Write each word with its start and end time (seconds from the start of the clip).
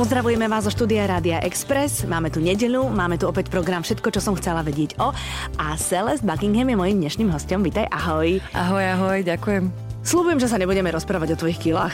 Pozdravujeme 0.00 0.48
vás 0.48 0.64
zo 0.64 0.72
štúdia 0.72 1.04
Rádia 1.04 1.44
Express. 1.44 2.08
Máme 2.08 2.32
tu 2.32 2.40
nedelu, 2.40 2.80
máme 2.88 3.20
tu 3.20 3.28
opäť 3.28 3.52
program 3.52 3.84
Všetko, 3.84 4.08
čo 4.08 4.24
som 4.24 4.32
chcela 4.32 4.64
vedieť 4.64 4.96
o. 4.96 5.12
A 5.60 5.76
Celeste 5.76 6.24
Buckingham 6.24 6.64
je 6.64 6.72
mojím 6.72 7.04
dnešným 7.04 7.28
hostom. 7.28 7.60
Vítaj, 7.60 7.84
ahoj. 7.92 8.40
Ahoj, 8.56 8.84
ahoj, 8.96 9.18
ďakujem. 9.28 9.68
Slúbujem, 10.00 10.40
že 10.40 10.48
sa 10.48 10.56
nebudeme 10.56 10.88
rozprávať 10.88 11.36
o 11.36 11.40
tvojich 11.44 11.60
kilách. 11.60 11.92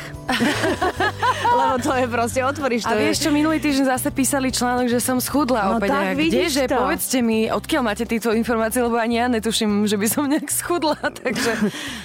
Lebo 1.59 1.83
to 1.83 1.99
je 1.99 2.07
proste, 2.07 2.41
otvoríš 2.47 2.87
to. 2.87 2.95
A 2.95 2.95
vieš 2.95 3.27
čo, 3.27 3.35
minulý 3.35 3.59
týždeň 3.59 3.91
zase 3.91 4.15
písali 4.15 4.55
článok, 4.55 4.87
že 4.87 5.03
som 5.03 5.19
schudla 5.19 5.67
No 5.67 5.83
opäť. 5.83 5.91
tak, 5.91 6.15
Kdeže, 6.15 6.71
to. 6.71 6.79
povedzte 6.79 7.27
mi, 7.27 7.51
odkiaľ 7.51 7.83
máte 7.83 8.07
tieto 8.07 8.31
informácie, 8.31 8.79
lebo 8.79 8.95
ani 8.95 9.19
ja 9.19 9.27
netuším, 9.27 9.83
že 9.91 9.99
by 9.99 10.07
som 10.07 10.31
nejak 10.31 10.47
schudla, 10.47 10.95
takže... 11.27 11.59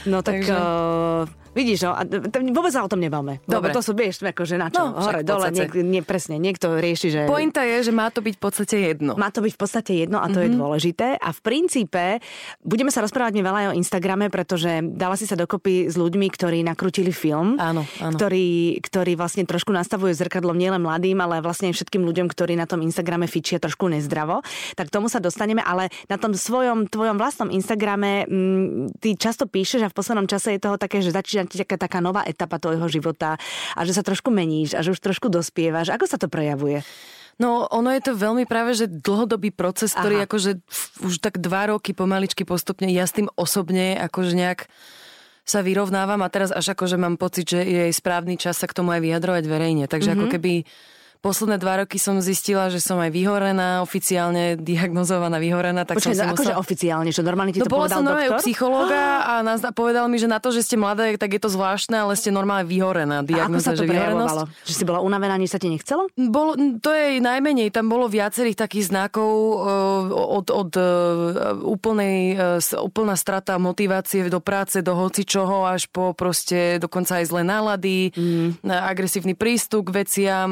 No 0.10 0.26
tak... 0.26 0.42
Takže- 0.42 0.58
Uh, 0.58 1.45
vidíš, 1.56 1.88
no, 1.88 1.96
a 1.96 2.04
t- 2.04 2.20
t- 2.20 2.52
vôbec 2.52 2.76
sa 2.76 2.84
o 2.84 2.92
tom 2.92 3.00
nebavme. 3.00 3.40
Dobre. 3.48 3.72
Lebo 3.72 3.80
to 3.80 3.82
sú, 3.82 3.96
vieš, 3.96 4.22
akože 4.22 4.60
na 4.60 4.68
čo? 4.68 4.92
No, 4.92 5.00
Hore, 5.00 5.24
dole, 5.24 5.50
niek, 5.56 5.72
nie, 5.80 6.04
presne, 6.04 6.36
niekto 6.36 6.76
rieši, 6.76 7.08
že... 7.08 7.22
Pointa 7.26 7.64
je, 7.64 7.88
že 7.88 7.92
má 7.96 8.12
to 8.12 8.20
byť 8.20 8.36
v 8.36 8.42
podstate 8.44 8.76
jedno. 8.92 9.16
Má 9.16 9.32
to 9.32 9.40
byť 9.40 9.54
v 9.56 9.60
podstate 9.60 9.92
jedno 10.04 10.20
a 10.20 10.28
to 10.28 10.44
mm-hmm. 10.44 10.52
je 10.52 10.60
dôležité. 10.60 11.08
A 11.16 11.32
v 11.32 11.40
princípe 11.40 12.04
budeme 12.60 12.92
sa 12.92 13.00
rozprávať 13.00 13.40
veľa 13.40 13.60
aj 13.64 13.68
o 13.72 13.78
Instagrame, 13.80 14.28
pretože 14.28 14.84
dala 14.84 15.16
si 15.16 15.24
sa 15.24 15.40
dokopy 15.40 15.88
s 15.88 15.96
ľuďmi, 15.96 16.28
ktorí 16.28 16.60
nakrútili 16.68 17.16
film. 17.16 17.56
Áno, 17.56 17.88
áno. 18.04 18.16
Ktorý, 18.20 18.78
ktorý 18.84 19.16
vlastne 19.16 19.48
trošku 19.48 19.72
nastavuje 19.72 20.12
zrkadlo 20.12 20.52
nielen 20.52 20.84
mladým, 20.84 21.24
ale 21.24 21.40
vlastne 21.40 21.72
všetkým 21.72 22.04
ľuďom, 22.04 22.28
ktorí 22.28 22.60
na 22.60 22.68
tom 22.68 22.84
Instagrame 22.84 23.32
fičia 23.32 23.64
trošku 23.64 23.88
nezdravo. 23.88 24.44
Tak 24.76 24.92
tomu 24.92 25.08
sa 25.08 25.24
dostaneme, 25.24 25.64
ale 25.64 25.88
na 26.12 26.20
tom 26.20 26.36
svojom, 26.36 26.92
tvojom 26.92 27.16
vlastnom 27.16 27.48
Instagrame 27.48 28.28
m, 28.28 28.92
ty 29.00 29.16
často 29.16 29.48
píšeš 29.48 29.88
a 29.88 29.92
v 29.92 29.96
poslednom 29.96 30.28
čase 30.28 30.58
je 30.58 30.64
toho 30.66 30.76
také, 30.76 31.00
že 31.00 31.16
začína 31.16 31.45
ti 31.46 31.62
taká, 31.62 31.78
taká 31.78 32.00
nová 32.02 32.26
etapa 32.26 32.58
tvojho 32.58 32.86
života 32.90 33.40
a 33.74 33.80
že 33.86 33.96
sa 33.96 34.04
trošku 34.06 34.30
meníš 34.30 34.76
a 34.76 34.84
že 34.84 34.92
už 34.92 35.00
trošku 35.02 35.32
dospievaš. 35.32 35.94
Ako 35.94 36.06
sa 36.10 36.18
to 36.20 36.30
prejavuje? 36.30 36.82
No, 37.36 37.68
ono 37.68 37.92
je 37.92 38.00
to 38.00 38.16
veľmi 38.16 38.48
práve, 38.48 38.80
že 38.80 38.88
dlhodobý 38.88 39.52
proces, 39.52 39.92
ktorý 39.92 40.24
Aha. 40.24 40.26
akože 40.28 40.52
už 41.04 41.20
tak 41.20 41.44
dva 41.44 41.68
roky 41.68 41.92
pomaličky 41.92 42.48
postupne, 42.48 42.88
ja 42.88 43.04
s 43.04 43.12
tým 43.12 43.28
osobne 43.36 44.00
akože 44.00 44.32
nejak 44.32 44.72
sa 45.46 45.62
vyrovnávam 45.62 46.24
a 46.26 46.32
teraz 46.32 46.50
až 46.50 46.74
akože 46.74 46.98
mám 46.98 47.22
pocit, 47.22 47.46
že 47.46 47.62
je 47.62 47.94
správny 47.94 48.40
čas 48.40 48.58
sa 48.58 48.66
k 48.66 48.74
tomu 48.82 48.96
aj 48.96 49.04
vyjadrovať 49.04 49.44
verejne. 49.46 49.86
Takže 49.86 50.16
mm-hmm. 50.16 50.26
ako 50.26 50.34
keby 50.34 50.54
posledné 51.26 51.58
dva 51.58 51.82
roky 51.82 51.98
som 51.98 52.22
zistila, 52.22 52.70
že 52.70 52.78
som 52.78 53.02
aj 53.02 53.10
vyhorená, 53.10 53.82
oficiálne 53.82 54.62
diagnozovaná 54.62 55.42
vyhorená. 55.42 55.82
Tak 55.82 55.98
Počkaj, 55.98 56.14
som 56.14 56.22
si 56.22 56.26
akože 56.30 56.54
musela... 56.54 56.62
oficiálne, 56.62 57.10
že 57.10 57.22
normálne 57.26 57.50
ti 57.50 57.58
No 57.58 57.66
to 57.66 57.74
bola 57.74 57.90
povedal 57.90 57.98
som 57.98 58.06
normálne 58.06 58.30
doktor? 58.30 58.44
psychológa 58.46 59.02
a 59.26 59.34
nás 59.42 59.66
povedal 59.74 60.06
mi, 60.06 60.22
že 60.22 60.30
na 60.30 60.38
to, 60.38 60.54
že 60.54 60.62
ste 60.62 60.78
mladé, 60.78 61.18
tak 61.18 61.34
je 61.34 61.42
to 61.42 61.50
zvláštne, 61.50 61.98
ale 61.98 62.14
ste 62.14 62.30
normálne 62.30 62.62
A 62.62 62.70
vyhorená. 62.70 63.18
ako 63.26 63.30
Diagnoza, 63.34 63.66
sa 63.66 63.74
to 63.74 63.82
že 63.82 63.90
prejavovalo? 63.90 64.42
Že 64.70 64.74
si 64.78 64.84
bola 64.86 65.00
unavená, 65.02 65.34
nič 65.42 65.50
sa 65.50 65.58
ti 65.58 65.66
nechcelo? 65.66 66.06
Bolo, 66.14 66.54
to 66.78 66.94
je 66.94 67.18
najmenej, 67.18 67.74
tam 67.74 67.90
bolo 67.90 68.06
viacerých 68.06 68.62
takých 68.62 68.94
znakov 68.94 69.26
eh, 69.34 70.14
od, 70.14 70.46
od 70.54 70.72
eh, 70.78 70.86
úplnej, 71.66 72.18
s- 72.62 72.78
úplná 72.78 73.18
strata 73.18 73.58
motivácie 73.58 74.30
do 74.30 74.38
práce, 74.38 74.86
do 74.86 74.94
hocičoho, 74.94 75.66
až 75.66 75.90
po 75.90 76.14
proste 76.14 76.78
dokonca 76.78 77.18
aj 77.18 77.26
zlé 77.34 77.42
nálady, 77.42 78.14
mm. 78.14 78.70
agresívny 78.70 79.34
prístup 79.34 79.90
k 79.90 80.06
veciam, 80.06 80.50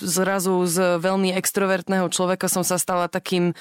zrazu 0.00 0.64
z 0.66 0.98
veľmi 1.02 1.34
extrovertného 1.34 2.08
človeka 2.08 2.46
som 2.50 2.62
sa 2.62 2.80
stala 2.80 3.10
takým 3.10 3.52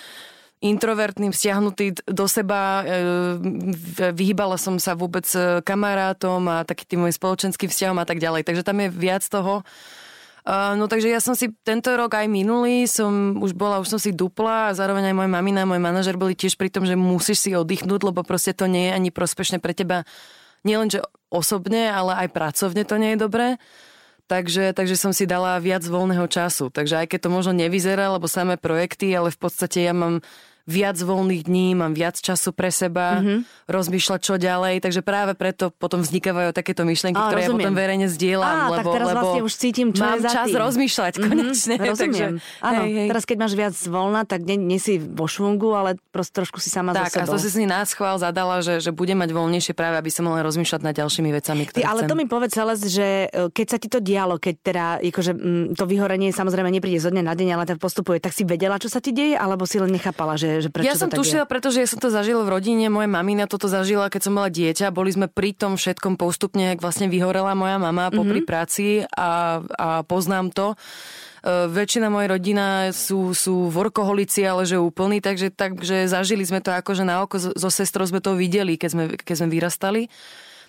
introvertným, 0.58 1.30
stiahnutý 1.30 2.02
do 2.10 2.26
seba, 2.26 2.82
e, 2.82 4.10
vyhýbala 4.10 4.58
som 4.58 4.82
sa 4.82 4.98
vôbec 4.98 5.26
e, 5.38 5.62
kamarátom 5.62 6.42
a 6.50 6.66
taký 6.66 6.90
tým 6.90 7.06
môjim 7.06 7.14
spoločenským 7.14 7.70
vzťahom 7.70 8.02
a 8.02 8.06
tak 8.10 8.18
ďalej. 8.18 8.42
Takže 8.42 8.66
tam 8.66 8.82
je 8.82 8.90
viac 8.90 9.22
toho. 9.22 9.62
No 10.48 10.88
takže 10.88 11.12
ja 11.12 11.20
som 11.20 11.36
si 11.36 11.52
tento 11.68 11.92
rok 11.92 12.16
aj 12.16 12.32
minulý 12.32 12.88
som 12.88 13.36
už 13.44 13.52
bola, 13.52 13.84
už 13.84 13.92
som 13.92 14.00
si 14.00 14.16
dupla 14.16 14.72
a 14.72 14.76
zároveň 14.80 15.12
aj 15.12 15.16
moja 15.20 15.28
mamina 15.28 15.68
a 15.68 15.70
môj 15.70 15.84
manažer 15.84 16.16
boli 16.16 16.40
tiež 16.40 16.56
pri 16.56 16.72
tom, 16.72 16.88
že 16.88 16.96
musíš 16.96 17.44
si 17.44 17.52
oddychnúť, 17.52 18.08
lebo 18.08 18.24
proste 18.24 18.56
to 18.56 18.64
nie 18.64 18.88
je 18.88 18.96
ani 18.96 19.10
prospešné 19.12 19.60
pre 19.60 19.76
teba 19.76 20.08
nielen, 20.64 20.88
že 20.88 21.04
osobne, 21.28 21.92
ale 21.92 22.16
aj 22.24 22.28
pracovne 22.32 22.88
to 22.88 22.96
nie 22.96 23.14
je 23.14 23.20
dobré. 23.20 23.48
Takže, 24.28 24.76
takže 24.76 25.00
som 25.00 25.16
si 25.16 25.24
dala 25.24 25.56
viac 25.64 25.88
voľného 25.88 26.28
času. 26.28 26.68
Takže 26.68 27.00
aj 27.00 27.08
keď 27.16 27.20
to 27.28 27.30
možno 27.32 27.54
nevyzerá, 27.56 28.12
lebo 28.12 28.28
samé 28.28 28.60
projekty, 28.60 29.16
ale 29.16 29.32
v 29.32 29.40
podstate 29.40 29.88
ja 29.88 29.96
mám 29.96 30.20
viac 30.68 31.00
voľných 31.00 31.48
dní, 31.48 31.80
mám 31.80 31.96
viac 31.96 32.20
času 32.20 32.52
pre 32.52 32.68
seba, 32.70 33.24
mm-hmm. 33.24 33.72
rozmýšľať 33.72 34.20
čo 34.20 34.36
ďalej, 34.36 34.84
takže 34.84 35.00
práve 35.00 35.32
preto 35.34 35.72
potom 35.72 36.04
vznikávajú 36.04 36.52
takéto 36.52 36.84
myšlienky, 36.84 37.16
Á, 37.16 37.32
ktoré 37.32 37.40
ja 37.42 37.50
rozumiem. 37.50 37.72
potom 37.72 37.76
verejne 37.80 38.08
zdieľam, 38.12 38.52
Á, 38.52 38.64
tak 38.68 38.72
lebo, 38.84 38.90
teraz 38.92 39.08
lebo 39.08 39.18
vlastne 39.24 39.42
už 39.48 39.54
cítim, 39.56 39.88
čo 39.96 40.04
mám 40.04 40.20
je 40.20 40.28
za 40.28 40.30
čas 40.30 40.48
tým. 40.52 40.60
rozmýšľať 40.60 41.14
konečne. 41.18 41.76
Mhm, 41.78 41.88
rozumiem. 41.88 42.34
Takže, 42.44 42.64
Áno, 42.64 42.82
hej, 42.84 42.92
hej. 42.92 43.08
teraz 43.08 43.24
keď 43.24 43.38
máš 43.40 43.54
viac 43.56 43.76
voľna, 43.88 44.22
tak 44.28 44.40
nie, 44.44 44.58
nie 44.60 44.80
si 44.82 45.00
vo 45.00 45.24
švungu, 45.24 45.72
ale 45.72 45.96
proste 46.12 46.36
trošku 46.36 46.60
si 46.60 46.68
sama 46.68 46.92
tak, 46.92 47.16
so 47.16 47.22
a 47.22 47.26
sebou. 47.26 47.38
to 47.38 47.38
si 47.40 47.50
si 47.54 47.64
nás 47.64 47.96
chvál 47.96 48.20
zadala, 48.20 48.60
že, 48.60 48.84
že 48.84 48.92
budem 48.92 49.16
mať 49.16 49.32
voľnejšie 49.32 49.72
práve, 49.72 49.96
aby 49.96 50.12
som 50.12 50.28
mohla 50.28 50.44
rozmýšľať 50.44 50.82
nad 50.84 50.92
ďalšími 50.92 51.30
vecami, 51.32 51.64
ktoré 51.70 51.80
Ty, 51.80 51.88
ale 51.88 52.02
chcem. 52.04 52.10
to 52.12 52.16
mi 52.20 52.26
povedz, 52.28 52.52
Celest, 52.58 52.84
že 52.90 53.30
e, 53.30 53.54
keď 53.54 53.66
sa 53.70 53.78
ti 53.78 53.88
to 53.88 54.00
dialo, 54.02 54.36
keď 54.42 54.56
teda 54.60 54.84
akože, 55.00 55.32
mm, 55.32 55.66
to 55.78 55.84
vyhorenie 55.86 56.34
samozrejme 56.34 56.68
nepríde 56.74 56.98
zo 56.98 57.14
dňa 57.14 57.24
na 57.24 57.38
deň, 57.38 57.48
ale 57.54 57.64
tak 57.70 57.78
postupuje, 57.78 58.18
tak 58.18 58.34
si 58.34 58.42
vedela, 58.44 58.82
čo 58.82 58.90
sa 58.90 58.98
ti 58.98 59.14
deje, 59.14 59.38
alebo 59.38 59.70
si 59.70 59.78
len 59.78 59.94
nechápala, 59.94 60.34
že, 60.36 60.57
že 60.60 60.70
prečo 60.70 60.88
ja 60.88 60.96
to 60.96 61.06
som 61.06 61.10
tak 61.10 61.20
tušila, 61.20 61.44
je? 61.46 61.52
pretože 61.52 61.78
ja 61.80 61.88
som 61.88 62.00
to 62.00 62.10
zažila 62.10 62.42
v 62.44 62.54
rodine, 62.54 62.88
moja 62.88 63.06
mamina 63.06 63.46
toto 63.46 63.66
zažila, 63.68 64.10
keď 64.10 64.22
som 64.28 64.34
mala 64.36 64.50
dieťa, 64.50 64.92
boli 64.92 65.10
sme 65.12 65.28
pri 65.28 65.54
tom 65.54 65.76
všetkom 65.76 66.16
postupne, 66.16 66.74
jak 66.74 66.80
vlastne 66.80 67.08
vyhorela 67.08 67.54
moja 67.54 67.78
mama 67.78 68.10
popri 68.10 68.42
Mhm. 68.42 68.48
práci 68.48 68.86
a, 69.14 69.62
a 69.62 69.88
poznám 70.04 70.52
to. 70.52 70.68
E, 70.74 71.70
väčšina 71.70 72.10
mojej 72.10 72.30
rodina 72.34 72.66
sú, 72.92 73.32
sú 73.32 73.70
workoholici, 73.70 74.44
ale 74.44 74.66
že 74.66 74.82
úplní, 74.82 75.22
takže, 75.22 75.54
takže 75.54 76.10
zažili 76.10 76.44
sme 76.44 76.60
to 76.60 76.74
akože 76.74 77.06
na 77.06 77.24
oko, 77.24 77.38
so, 77.40 77.54
so 77.56 77.70
sestrou 77.70 78.04
sme 78.04 78.20
to 78.20 78.34
videli, 78.36 78.76
keď 78.76 78.90
sme, 78.92 79.04
keď 79.16 79.36
sme 79.38 79.50
vyrastali. 79.50 80.02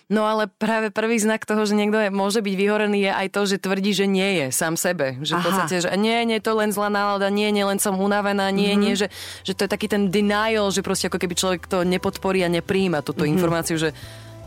No 0.09 0.25
ale 0.25 0.49
práve 0.49 0.89
prvý 0.89 1.21
znak 1.21 1.45
toho, 1.45 1.69
že 1.69 1.77
niekto 1.77 2.01
je, 2.01 2.09
môže 2.09 2.41
byť 2.41 2.55
vyhorený, 2.57 3.05
je 3.05 3.11
aj 3.13 3.27
to, 3.29 3.41
že 3.45 3.61
tvrdí, 3.61 3.93
že 3.93 4.09
nie 4.09 4.41
je 4.41 4.45
sám 4.49 4.73
sebe. 4.73 5.21
Že 5.21 5.33
v 5.33 5.37
Aha. 5.37 5.45
podstate, 5.45 5.75
že 5.85 5.89
nie, 5.95 6.17
nie, 6.25 6.41
to 6.41 6.57
len 6.57 6.73
zlá 6.73 6.89
nálada, 6.89 7.29
nie, 7.29 7.45
nie, 7.53 7.61
len 7.61 7.77
som 7.77 7.93
unavená, 7.93 8.49
nie, 8.49 8.73
Mhm. 8.73 8.81
nie, 8.81 8.93
že, 8.97 9.13
že 9.45 9.53
to 9.53 9.63
je 9.63 9.69
taký 9.69 9.85
ten 9.85 10.09
denial, 10.09 10.73
že 10.73 10.81
proste 10.81 11.05
ako 11.07 11.21
keby 11.21 11.37
človek 11.37 11.61
to 11.63 11.85
nepodporí 11.85 12.41
a 12.41 12.49
nepríjima 12.49 13.05
túto 13.05 13.21
Mhm. 13.21 13.37
informáciu, 13.37 13.77
že 13.77 13.93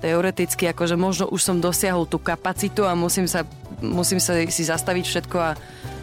teoreticky, 0.02 0.66
akože 0.66 0.98
možno 0.98 1.30
už 1.30 1.38
som 1.40 1.62
dosiahol 1.62 2.10
tú 2.10 2.18
kapacitu 2.18 2.82
a 2.82 2.98
musím 2.98 3.30
sa, 3.30 3.46
musím 3.78 4.18
sa 4.18 4.34
si 4.50 4.66
zastaviť 4.66 5.04
všetko 5.06 5.36
a 5.38 5.54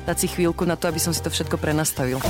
dať 0.07 0.17
si 0.17 0.27
chvíľku 0.31 0.63
na 0.63 0.79
to, 0.79 0.87
aby 0.87 1.03
som 1.03 1.11
si 1.11 1.19
to 1.19 1.27
všetko 1.27 1.59
prenastavil. 1.59 2.23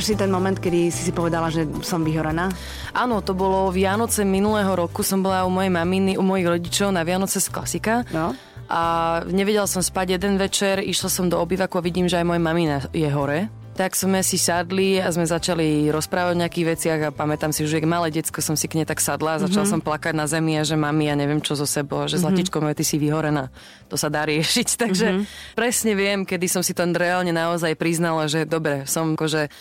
Dáš 0.00 0.16
si 0.16 0.16
ten 0.16 0.32
moment, 0.32 0.56
kedy 0.56 0.88
si 0.88 1.04
si 1.04 1.12
povedala, 1.12 1.52
že 1.52 1.68
som 1.84 2.00
vyhorená? 2.00 2.48
Áno, 2.96 3.20
to 3.20 3.36
bolo 3.36 3.68
Vianoce 3.68 4.24
minulého 4.24 4.72
roku, 4.72 5.04
som 5.04 5.20
bola 5.20 5.44
u 5.44 5.52
mojej 5.52 5.68
maminy, 5.68 6.16
u 6.16 6.24
mojich 6.24 6.48
rodičov 6.48 6.88
na 6.88 7.04
Vianoce 7.04 7.36
z 7.36 7.52
klasika. 7.52 8.08
No. 8.08 8.32
A 8.64 8.80
nevedela 9.28 9.68
som 9.68 9.84
spať 9.84 10.16
jeden 10.16 10.40
večer, 10.40 10.80
išla 10.80 11.12
som 11.12 11.28
do 11.28 11.36
obývaku 11.36 11.76
a 11.76 11.84
vidím, 11.84 12.08
že 12.08 12.16
aj 12.16 12.32
moja 12.32 12.40
mamina 12.40 12.80
je 12.96 13.12
hore. 13.12 13.52
Tak 13.76 13.92
sme 13.92 14.24
si 14.24 14.40
sadli 14.40 14.96
a 14.96 15.12
sme 15.12 15.28
začali 15.28 15.92
rozprávať 15.92 16.32
o 16.32 16.40
nejakých 16.48 16.68
veciach 16.72 17.00
a 17.04 17.12
pamätám 17.12 17.52
si, 17.52 17.68
že 17.68 17.76
jak 17.76 17.84
malé 17.84 18.08
decko 18.08 18.40
som 18.40 18.56
si 18.56 18.72
k 18.72 18.80
nej 18.80 18.88
tak 18.88 19.04
sadla 19.04 19.36
a 19.36 19.44
začala 19.44 19.68
mm-hmm. 19.68 19.84
som 19.84 19.84
plakať 19.84 20.16
na 20.16 20.24
zemi 20.24 20.56
a 20.56 20.64
že 20.64 20.80
mami, 20.80 21.12
ja 21.12 21.16
neviem 21.20 21.44
čo 21.44 21.60
zo 21.60 21.68
sebou, 21.68 22.08
že 22.08 22.16
zlatičko 22.16 22.56
moje, 22.64 22.80
ty 22.80 22.88
si 22.88 22.96
vyhorená. 22.96 23.52
To 23.92 24.00
sa 24.00 24.08
dá 24.08 24.24
riešiť. 24.24 24.68
Takže 24.88 25.06
mm-hmm. 25.12 25.52
presne 25.60 25.92
viem, 25.92 26.24
kedy 26.24 26.48
som 26.48 26.64
si 26.64 26.72
to 26.72 26.88
reálne 26.88 27.36
naozaj 27.36 27.76
priznala, 27.76 28.32
že 28.32 28.48
dobre, 28.48 28.88
som 28.88 29.12
akože 29.12 29.52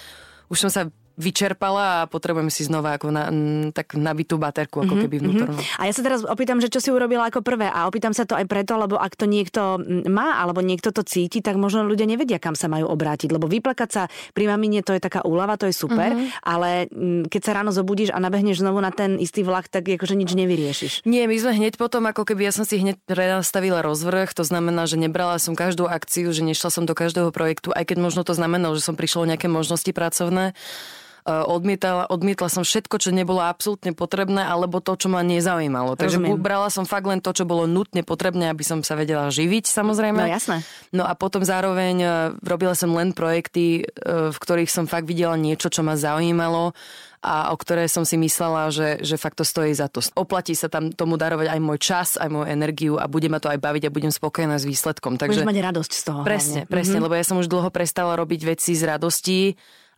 už 0.49 0.57
som 0.67 0.69
sa 0.73 0.81
vyčerpala 1.19 2.03
a 2.03 2.07
potrebujem 2.07 2.47
si 2.47 2.63
znova 2.63 2.95
ako 2.95 3.11
na, 3.11 3.27
m, 3.27 3.75
tak 3.75 3.99
nabitú 3.99 4.39
baterku, 4.39 4.87
ako 4.87 4.95
keby 5.03 5.19
vnútornú. 5.19 5.59
A 5.75 5.91
ja 5.91 5.93
sa 5.93 5.99
teraz 5.99 6.23
opýtam, 6.23 6.63
že 6.63 6.71
čo 6.71 6.79
si 6.79 6.89
urobila 6.95 7.27
ako 7.27 7.43
prvé 7.43 7.67
a 7.67 7.91
opýtam 7.91 8.15
sa 8.15 8.23
to 8.23 8.39
aj 8.39 8.47
preto, 8.47 8.79
lebo 8.79 8.95
ak 8.95 9.19
to 9.19 9.27
niekto 9.27 9.83
má 10.07 10.39
alebo 10.39 10.63
niekto 10.63 10.95
to 10.95 11.03
cíti, 11.03 11.43
tak 11.43 11.59
možno 11.59 11.83
ľudia 11.83 12.07
nevedia, 12.07 12.39
kam 12.39 12.55
sa 12.55 12.71
majú 12.71 12.87
obrátiť, 12.87 13.35
lebo 13.35 13.51
vyplakať 13.51 13.89
sa 13.91 14.03
pri 14.31 14.47
mamine 14.47 14.79
to 14.79 14.95
je 14.95 15.03
taká 15.03 15.27
úlava, 15.27 15.59
to 15.59 15.67
je 15.67 15.75
super, 15.75 16.15
ale 16.39 16.87
mm, 16.87 17.27
keď 17.27 17.41
sa 17.43 17.51
ráno 17.59 17.75
zobudíš 17.75 18.15
a 18.15 18.23
nabehneš 18.23 18.63
znovu 18.63 18.79
na 18.79 18.95
ten 18.95 19.19
istý 19.19 19.43
vlak, 19.43 19.67
tak 19.67 19.91
akože 19.91 20.15
nič 20.15 20.31
nevyriešiš. 20.31 20.93
Nie, 21.03 21.27
my 21.27 21.35
sme 21.35 21.51
hneď 21.59 21.75
potom, 21.75 22.07
ako 22.07 22.23
keby 22.23 22.47
ja 22.47 22.53
som 22.55 22.63
si 22.63 22.79
hneď 22.79 22.95
nastavila 23.11 23.83
rozvrh, 23.83 24.31
to 24.31 24.47
znamená, 24.47 24.87
že 24.87 24.95
nebrala 24.95 25.35
som 25.35 25.51
každú 25.51 25.83
akciu, 25.83 26.31
že 26.31 26.47
nešla 26.47 26.71
som 26.71 26.87
do 26.87 26.95
každého 26.95 27.35
projektu, 27.35 27.75
aj 27.75 27.91
keď 27.91 27.97
možno 27.99 28.23
to 28.23 28.31
znamenalo, 28.31 28.79
že 28.79 28.87
som 28.87 28.95
prišla 28.95 29.19
o 29.19 29.29
nejaké 29.35 29.51
možnosti 29.51 29.91
pracovné. 29.91 30.55
Odmietala, 31.27 32.07
odmietla 32.07 32.47
som 32.47 32.63
všetko, 32.63 32.95
čo 32.99 33.09
nebolo 33.11 33.43
absolútne 33.43 33.91
potrebné, 33.91 34.45
alebo 34.45 34.79
to, 34.79 34.95
čo 34.95 35.07
ma 35.11 35.19
nezaujímalo. 35.25 35.99
Takže 35.99 36.17
Rozumiem. 36.21 36.39
brala 36.39 36.71
som 36.71 36.87
fakt 36.87 37.07
len 37.07 37.19
to, 37.19 37.35
čo 37.35 37.43
bolo 37.43 37.67
nutne 37.67 38.01
potrebné, 38.01 38.47
aby 38.51 38.63
som 38.63 38.79
sa 38.81 38.95
vedela 38.95 39.27
živiť, 39.27 39.67
samozrejme. 39.67 40.21
No 40.23 40.29
jasné. 40.29 40.57
No 40.95 41.03
a 41.03 41.13
potom 41.13 41.43
zároveň 41.43 41.95
e, 41.99 42.07
robila 42.41 42.73
som 42.73 42.95
len 42.95 43.11
projekty, 43.11 43.83
e, 43.83 44.31
v 44.31 44.37
ktorých 44.37 44.71
som 44.71 44.87
fakt 44.87 45.05
videla 45.05 45.35
niečo, 45.35 45.67
čo 45.67 45.83
ma 45.83 45.99
zaujímalo 45.99 46.71
a 47.19 47.51
o 47.51 47.55
ktoré 47.59 47.91
som 47.91 48.07
si 48.07 48.15
myslela, 48.15 48.71
že, 48.71 49.03
že 49.03 49.19
fakt 49.19 49.35
to 49.35 49.43
stojí 49.43 49.75
za 49.75 49.91
to. 49.91 49.99
Oplatí 50.15 50.55
sa 50.55 50.71
tam 50.71 50.95
tomu 50.95 51.19
darovať 51.19 51.51
aj 51.51 51.59
môj 51.59 51.79
čas, 51.83 52.09
aj 52.15 52.31
moju 52.31 52.47
energiu 52.47 52.95
a 52.95 53.11
bude 53.11 53.27
ma 53.27 53.43
to 53.43 53.51
aj 53.51 53.59
baviť 53.59 53.91
a 53.91 53.93
budem 53.93 54.11
spokojná 54.11 54.55
s 54.55 54.63
výsledkom. 54.63 55.19
Takže... 55.19 55.43
Budeš 55.43 55.51
mať 55.51 55.59
radosť 55.67 55.91
z 55.91 56.03
toho. 56.07 56.19
Presne, 56.23 56.63
hlavne. 56.63 56.71
presne, 56.71 56.95
mm-hmm. 56.95 57.05
lebo 57.11 57.19
ja 57.19 57.25
som 57.27 57.37
už 57.43 57.51
dlho 57.51 57.69
prestala 57.75 58.15
robiť 58.15 58.55
veci 58.55 58.71
z 58.71 58.87
radosti 58.87 59.39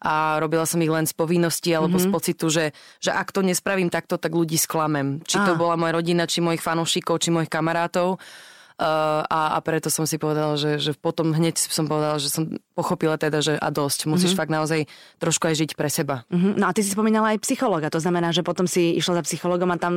a 0.02 0.42
robila 0.42 0.66
som 0.66 0.82
ich 0.82 0.90
len 0.90 1.06
z 1.06 1.14
povinnosti 1.14 1.70
alebo 1.78 2.02
mm-hmm. 2.02 2.10
z 2.10 2.14
pocitu, 2.14 2.46
že, 2.50 2.66
že 2.98 3.14
ak 3.14 3.30
to 3.30 3.46
nespravím 3.46 3.94
takto, 3.94 4.18
tak 4.18 4.34
ľudí 4.34 4.58
sklamem. 4.58 5.22
Či 5.22 5.38
to 5.46 5.54
Á. 5.54 5.60
bola 5.60 5.78
moja 5.78 5.94
rodina, 5.94 6.26
či 6.26 6.42
mojich 6.42 6.66
fanúšikov, 6.66 7.22
či 7.22 7.30
mojich 7.30 7.54
kamarátov. 7.54 8.18
Uh, 8.82 9.22
a, 9.30 9.54
a 9.54 9.58
preto 9.62 9.94
som 9.94 10.10
si 10.10 10.18
povedala, 10.18 10.58
že, 10.58 10.82
že 10.82 10.98
potom 10.98 11.38
hneď 11.38 11.54
som 11.54 11.86
povedala, 11.86 12.18
že 12.18 12.34
som 12.34 12.50
pochopila 12.74 13.14
teda, 13.14 13.38
že 13.38 13.54
a 13.54 13.70
dosť. 13.70 14.10
Musíš 14.10 14.34
mm-hmm. 14.34 14.42
fakt 14.42 14.50
naozaj 14.50 14.80
trošku 15.22 15.46
aj 15.46 15.56
žiť 15.62 15.72
pre 15.78 15.86
seba. 15.86 16.26
Mhm. 16.34 16.58
No 16.58 16.66
a 16.66 16.74
ty 16.74 16.82
si 16.82 16.90
spomínala 16.90 17.38
aj 17.38 17.46
psychologa, 17.46 17.94
to 17.94 18.02
znamená, 18.02 18.34
že 18.34 18.42
potom 18.42 18.66
si 18.66 18.98
išla 18.98 19.22
za 19.22 19.24
psychologom 19.30 19.70
a 19.70 19.78
tam, 19.78 19.94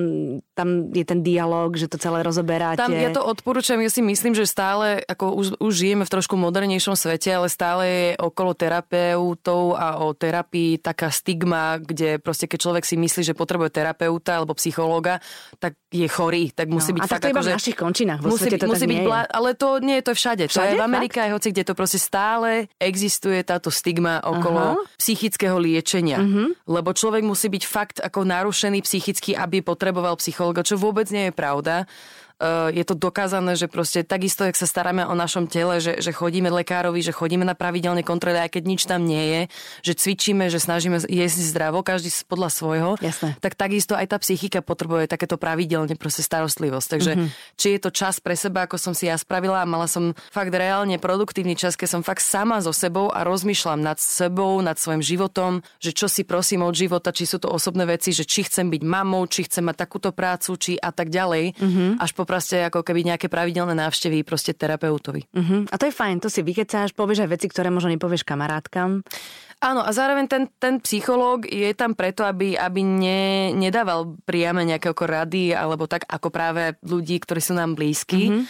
tam 0.52 0.92
je 0.92 1.00
ten 1.00 1.24
dialog, 1.24 1.72
že 1.80 1.88
to 1.88 1.96
celé 1.96 2.20
rozoberáte. 2.20 2.76
Tam 2.76 2.92
ja 2.92 3.08
to 3.08 3.24
odporúčam, 3.24 3.80
ja 3.80 3.88
si 3.88 4.04
myslím, 4.04 4.36
že 4.36 4.44
stále, 4.44 5.00
ako 5.08 5.32
už, 5.32 5.46
už 5.64 5.72
žijeme 5.72 6.04
v 6.04 6.12
trošku 6.12 6.36
modernejšom 6.36 6.92
svete, 6.92 7.32
ale 7.32 7.48
stále 7.48 7.82
je 7.88 8.08
okolo 8.20 8.52
terapeutov 8.52 9.80
a 9.80 10.04
o 10.04 10.12
terapii 10.12 10.76
taká 10.76 11.08
stigma, 11.08 11.80
kde 11.80 12.20
proste 12.20 12.44
keď 12.44 12.58
človek 12.60 12.84
si 12.84 13.00
myslí, 13.00 13.32
že 13.32 13.32
potrebuje 13.32 13.72
terapeuta 13.72 14.36
alebo 14.36 14.52
psychológa, 14.60 15.24
tak 15.56 15.80
je 15.88 16.04
chorý, 16.04 16.52
tak 16.52 16.68
musí 16.68 16.92
no, 16.92 17.00
byť 17.00 17.02
a 17.02 17.06
tak 17.08 17.12
fakt 17.16 17.24
to 17.24 17.32
iba 17.32 17.40
ako, 17.40 17.48
v 17.48 17.56
našich 17.56 17.76
končinách, 17.80 18.20
vo 18.20 18.28
musí, 18.34 18.44
svete 18.44 18.58
to 18.60 18.73
musí 18.74 18.86
byť 18.86 19.00
blá- 19.00 19.28
ale 19.28 19.50
to 19.54 19.78
nie 19.78 19.96
je 19.98 20.04
to 20.04 20.12
všade. 20.12 20.44
To 20.46 20.52
Všade? 20.52 20.74
je 20.74 20.80
v? 20.80 20.84
Amerike 20.84 21.18
aj 21.18 21.30
hoci, 21.32 21.48
kde 21.50 21.64
to 21.64 21.74
proste 21.74 21.98
stále 21.98 22.66
existuje 22.76 23.38
táto 23.40 23.70
stigma 23.70 24.18
okolo 24.20 24.78
Aha. 24.78 24.82
psychického 24.98 25.56
liečenia. 25.56 26.18
Mhm. 26.18 26.66
Lebo 26.66 26.90
človek 26.90 27.22
musí 27.22 27.46
byť 27.48 27.64
fakt 27.64 27.96
ako 27.98 28.22
narušený 28.22 28.82
psychicky, 28.82 29.32
aby 29.32 29.60
potreboval 29.60 30.18
psychologa, 30.18 30.60
čo 30.60 30.74
vôbec 30.74 31.06
nie 31.08 31.28
je 31.28 31.34
pravda. 31.34 31.86
Uh, 32.44 32.68
je 32.76 32.84
to 32.84 32.92
dokázané, 32.92 33.56
že 33.56 33.72
proste 33.72 34.04
takisto, 34.04 34.44
jak 34.44 34.52
sa 34.52 34.68
staráme 34.68 35.08
o 35.08 35.16
našom 35.16 35.48
tele, 35.48 35.80
že, 35.80 35.96
že 36.04 36.12
chodíme 36.12 36.52
lekárovi, 36.52 37.00
že 37.00 37.16
chodíme 37.16 37.40
na 37.40 37.56
pravidelné 37.56 38.04
kontroly, 38.04 38.36
aj 38.36 38.52
keď 38.52 38.62
nič 38.68 38.84
tam 38.84 39.08
nie 39.08 39.24
je, 39.24 39.40
že 39.80 39.92
cvičíme, 39.96 40.52
že 40.52 40.60
snažíme 40.60 41.00
jesť 41.08 41.40
zdravo, 41.40 41.80
každý 41.80 42.12
podľa 42.28 42.52
svojho, 42.52 42.90
Jasné. 43.00 43.40
tak 43.40 43.56
takisto 43.56 43.96
aj 43.96 44.12
tá 44.12 44.20
psychika 44.20 44.60
potrebuje 44.60 45.08
takéto 45.08 45.40
pravidelne 45.40 45.96
proste 45.96 46.20
starostlivosť. 46.20 46.88
Takže 46.92 47.12
Mhm. 47.16 47.20
mm-hmm. 47.24 47.56
či 47.56 47.66
je 47.74 47.80
to 47.80 47.90
čas 47.90 48.20
pre 48.20 48.36
seba, 48.36 48.68
ako 48.68 48.76
som 48.76 48.92
si 48.92 49.08
ja 49.08 49.16
spravila 49.16 49.64
mala 49.64 49.88
som 49.88 50.12
fakt 50.28 50.52
reálne 50.52 51.00
produktívny 51.00 51.56
čas, 51.56 51.78
keď 51.78 51.88
som 51.98 52.02
fakt 52.04 52.20
sama 52.20 52.60
so 52.60 52.74
sebou 52.74 53.08
a 53.08 53.24
rozmýšľam 53.24 53.80
nad 53.80 53.96
sebou, 53.96 54.60
nad 54.60 54.76
svojim 54.76 55.00
životom, 55.00 55.64
že 55.80 55.96
čo 55.96 56.10
si 56.10 56.26
prosím 56.26 56.66
od 56.66 56.76
života, 56.76 57.14
či 57.14 57.24
sú 57.24 57.40
to 57.40 57.48
osobné 57.48 57.88
veci, 57.88 58.12
že 58.12 58.28
či 58.28 58.44
chcem 58.44 58.68
byť 58.68 58.82
mamou, 58.84 59.24
či 59.30 59.48
chcem 59.48 59.64
mať 59.64 59.76
takúto 59.88 60.10
prácu, 60.12 60.58
či 60.60 60.72
a 60.76 60.92
tak 60.92 61.08
ďalej. 61.08 61.56
Mhm. 61.56 61.62
Mm-hmm. 61.64 61.90
Až 62.02 62.10
po 62.12 62.24
proste 62.34 62.66
ako 62.66 62.82
keby 62.82 63.14
nejaké 63.14 63.30
pravidelné 63.30 63.78
návštevy 63.78 64.26
proste 64.26 64.50
terapeutovi. 64.50 65.30
Uh-huh. 65.30 65.70
A 65.70 65.78
to 65.78 65.86
je 65.86 65.94
fajn, 65.94 66.18
to 66.18 66.26
si 66.26 66.42
vykecáš, 66.42 66.90
povieš 66.90 67.22
aj 67.22 67.30
veci, 67.30 67.46
ktoré 67.46 67.70
možno 67.70 67.94
nepovieš 67.94 68.26
kamarátkam. 68.26 69.06
Áno, 69.62 69.86
a 69.86 69.94
zároveň 69.94 70.26
ten, 70.26 70.50
ten 70.58 70.82
psychológ 70.82 71.46
je 71.46 71.70
tam 71.78 71.94
preto, 71.94 72.26
aby, 72.26 72.58
aby 72.58 72.82
ne, 72.82 73.54
nedával 73.54 74.18
priame 74.26 74.66
nejaké 74.66 74.90
ako 74.90 75.06
rady, 75.06 75.54
alebo 75.54 75.86
tak 75.86 76.10
ako 76.10 76.34
práve 76.34 76.74
ľudí, 76.82 77.22
ktorí 77.22 77.38
sú 77.38 77.54
nám 77.54 77.78
blízki. 77.78 78.34
Mm-hmm. 78.34 78.44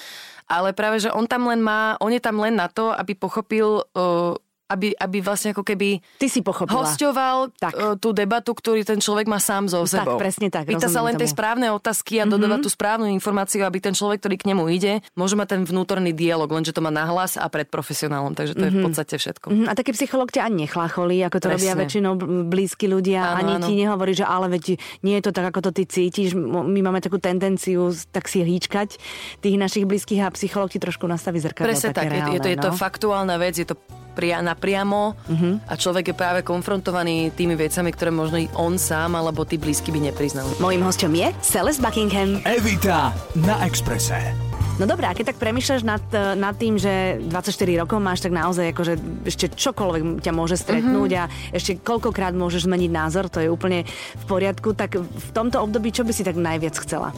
Ale 0.48 0.72
práve, 0.72 1.04
že 1.04 1.12
on 1.12 1.28
tam 1.28 1.44
len 1.48 1.60
má, 1.60 2.00
on 2.00 2.12
je 2.12 2.24
tam 2.24 2.40
len 2.40 2.56
na 2.56 2.72
to, 2.72 2.88
aby 2.88 3.12
pochopil, 3.12 3.84
uh, 3.84 4.32
aby, 4.64 4.92
aby 4.92 5.18
vlastne 5.20 5.52
ako 5.52 5.60
keby 5.60 6.00
Ty 6.16 6.26
si 6.26 6.40
pochopila. 6.40 6.82
hostoval 6.82 7.52
Tak. 7.54 7.72
uh, 7.72 7.94
tú 7.94 8.10
debatu, 8.10 8.50
ktorý 8.50 8.80
ten 8.80 8.96
človek 8.96 9.24
má 9.24 9.36
sám 9.36 9.68
so 9.68 9.84
Tak, 9.84 10.02
sebou. 10.02 10.16
presne 10.16 10.48
tak, 10.48 10.64
Pýta 10.64 10.88
sa 10.88 11.04
len 11.04 11.14
tomu. 11.14 11.28
správne 11.28 11.68
otázky 11.68 12.16
a 12.16 12.24
dodáva 12.24 12.56
tú 12.58 12.66
správnu 12.66 13.04
informáciu, 13.08 13.60
aby 13.60 13.78
ten 13.78 13.92
človek, 13.92 14.20
ktorý 14.20 14.36
k 14.36 14.48
nemu 14.48 14.64
ide, 14.68 14.92
môže 15.12 15.34
mať 15.34 15.48
ten 15.52 15.62
vnútorný 15.62 16.10
dialog, 16.10 16.48
lenže 16.48 16.72
to 16.72 16.80
má 16.80 16.88
nahlas 16.88 17.36
a 17.36 17.44
pred 17.46 17.68
profesionálom, 17.68 18.32
takže 18.32 18.54
to 18.54 18.64
je 18.64 18.72
v 18.72 18.80
podstate 18.80 19.14
všetko. 19.14 19.46
Mhm, 19.48 19.64
A 19.68 19.72
taký 19.72 19.92
psycholog 19.92 20.28
ťa 20.28 20.44
ani 20.44 20.64
nechlácholí, 20.64 21.20
ako 21.22 21.36
to 21.38 21.46
Presne. 21.48 21.60
robia 21.60 21.72
väčšinou 21.76 22.12
bl- 22.16 22.46
blízki 22.46 22.86
ľudia. 22.86 23.20
Áno, 23.22 23.36
ani 23.38 23.52
áno. 23.60 23.66
ti 23.68 23.74
nehovorí, 23.76 24.12
že 24.12 24.24
ale 24.24 24.48
veď 24.50 24.64
nie 25.02 25.20
je 25.20 25.24
to 25.24 25.32
tak, 25.32 25.52
ako 25.52 25.60
to 25.60 25.70
ty 25.70 25.84
cítiš. 25.84 26.32
My 26.34 26.80
máme 26.80 26.98
takú 26.98 27.20
tendenciu 27.20 27.92
tak 28.10 28.26
si 28.26 28.40
hýčkať 28.40 28.96
tých 29.38 29.56
našich 29.56 29.84
blízkych 29.84 30.20
a 30.20 30.32
psycholog 30.32 30.68
ti 30.68 30.78
trošku 30.78 31.04
nastaví 31.04 31.36
zrkadlo. 31.38 31.68
Presne 31.68 31.92
tak, 31.92 32.08
je, 32.08 32.12
reálne, 32.14 32.34
je, 32.34 32.40
to, 32.40 32.48
je 32.48 32.58
to 32.58 32.70
no. 32.70 32.76
faktuálna 32.76 33.36
vec, 33.36 33.54
je 33.54 33.66
to 33.66 33.76
pria, 34.14 34.38
napriamo 34.38 35.00
uh-huh. 35.18 35.54
a 35.66 35.74
človek 35.74 36.14
je 36.14 36.16
práve 36.16 36.40
konfrontovaný 36.40 37.34
tými 37.34 37.58
vecami, 37.58 37.90
ktoré 37.90 38.14
možno 38.14 38.38
i 38.38 38.46
on 38.54 38.78
sám 38.78 39.18
alebo 39.18 39.42
tí 39.42 39.58
blízky 39.58 39.90
by 39.90 40.08
nepriznali. 40.08 40.54
Mojím 40.62 40.86
hostom 40.86 41.10
je 41.12 41.34
Celeste 41.42 41.82
Buckingham. 41.82 42.38
Evita 42.46 43.10
na 43.34 43.58
Exprese. 43.66 44.32
No 44.74 44.90
dobré, 44.90 45.06
a 45.06 45.14
keď 45.14 45.30
tak 45.30 45.38
premyšľaš 45.38 45.86
nad, 45.86 46.02
nad 46.34 46.58
tým, 46.58 46.74
že 46.74 47.22
24 47.30 47.46
rokov 47.86 48.02
máš, 48.02 48.26
tak 48.26 48.34
naozaj 48.34 48.74
akože 48.74 48.94
ešte 49.22 49.46
čokoľvek 49.54 50.18
ťa 50.18 50.32
môže 50.34 50.58
stretnúť 50.58 51.10
Mhm. 51.14 51.18
a 51.22 51.24
ešte 51.54 51.78
koľkokrát 51.78 52.34
môžeš 52.34 52.66
zmeniť 52.66 52.90
názor, 52.90 53.30
to 53.30 53.38
je 53.38 53.46
úplne 53.46 53.86
v 54.18 54.24
poriadku, 54.26 54.74
tak 54.74 54.98
v 54.98 55.28
tomto 55.30 55.62
období 55.62 55.94
čo 55.94 56.02
by 56.02 56.10
si 56.10 56.26
tak 56.26 56.34
najviac 56.34 56.74
chcela? 56.74 57.14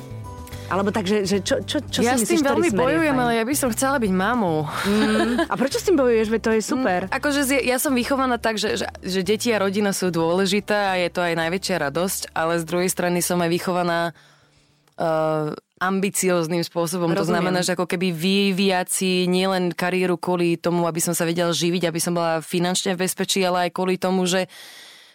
Alebo 0.66 0.90
tak, 0.90 1.06
že, 1.06 1.22
čo, 1.22 1.62
čo, 1.62 1.78
čo 1.78 2.00
ja 2.02 2.18
si 2.18 2.26
s 2.26 2.34
myslíš, 2.34 2.42
tým 2.42 2.42
ktorý 2.42 2.58
veľmi 2.58 2.70
bojujem, 2.74 3.14
fajn? 3.14 3.22
ale 3.22 3.32
ja 3.38 3.44
by 3.46 3.54
som 3.54 3.68
chcela 3.70 3.96
byť 4.02 4.12
mamou. 4.12 4.66
A 5.46 5.54
prečo 5.54 5.78
s 5.78 5.86
tým 5.86 5.94
bojuješ, 5.94 6.26
veď 6.26 6.40
to 6.42 6.50
je 6.58 6.62
super. 6.62 7.00
Akože 7.14 7.40
z- 7.46 7.62
ja 7.62 7.78
som 7.78 7.94
vychovaná 7.94 8.42
tak, 8.42 8.58
že, 8.58 8.74
že, 8.82 8.86
že 9.00 9.20
deti 9.22 9.54
a 9.54 9.62
rodina 9.62 9.94
sú 9.94 10.10
dôležité 10.10 10.74
a 10.74 10.94
je 10.98 11.10
to 11.14 11.22
aj 11.22 11.38
najväčšia 11.38 11.76
radosť, 11.86 12.20
ale 12.34 12.58
z 12.58 12.64
druhej 12.66 12.90
strany 12.90 13.22
som 13.22 13.38
aj 13.38 13.50
vychovaná 13.50 14.10
uh, 14.98 15.54
ambicióznym 15.76 16.64
spôsobom. 16.64 17.12
To 17.12 17.20
Rozumiem. 17.20 17.30
znamená, 17.36 17.60
že 17.60 17.76
ako 17.76 17.84
keby 17.84 18.08
vyvíjať 18.10 18.86
si 18.88 19.10
nielen 19.28 19.76
kariéru 19.76 20.16
kvôli 20.16 20.56
tomu, 20.56 20.88
aby 20.88 21.04
som 21.04 21.12
sa 21.12 21.28
vedela 21.28 21.52
živiť, 21.52 21.84
aby 21.84 22.00
som 22.00 22.16
bola 22.16 22.40
finančne 22.40 22.96
v 22.96 23.04
bezpečí, 23.04 23.44
ale 23.44 23.68
aj 23.68 23.76
kvôli 23.76 24.00
tomu, 24.00 24.24
že 24.24 24.48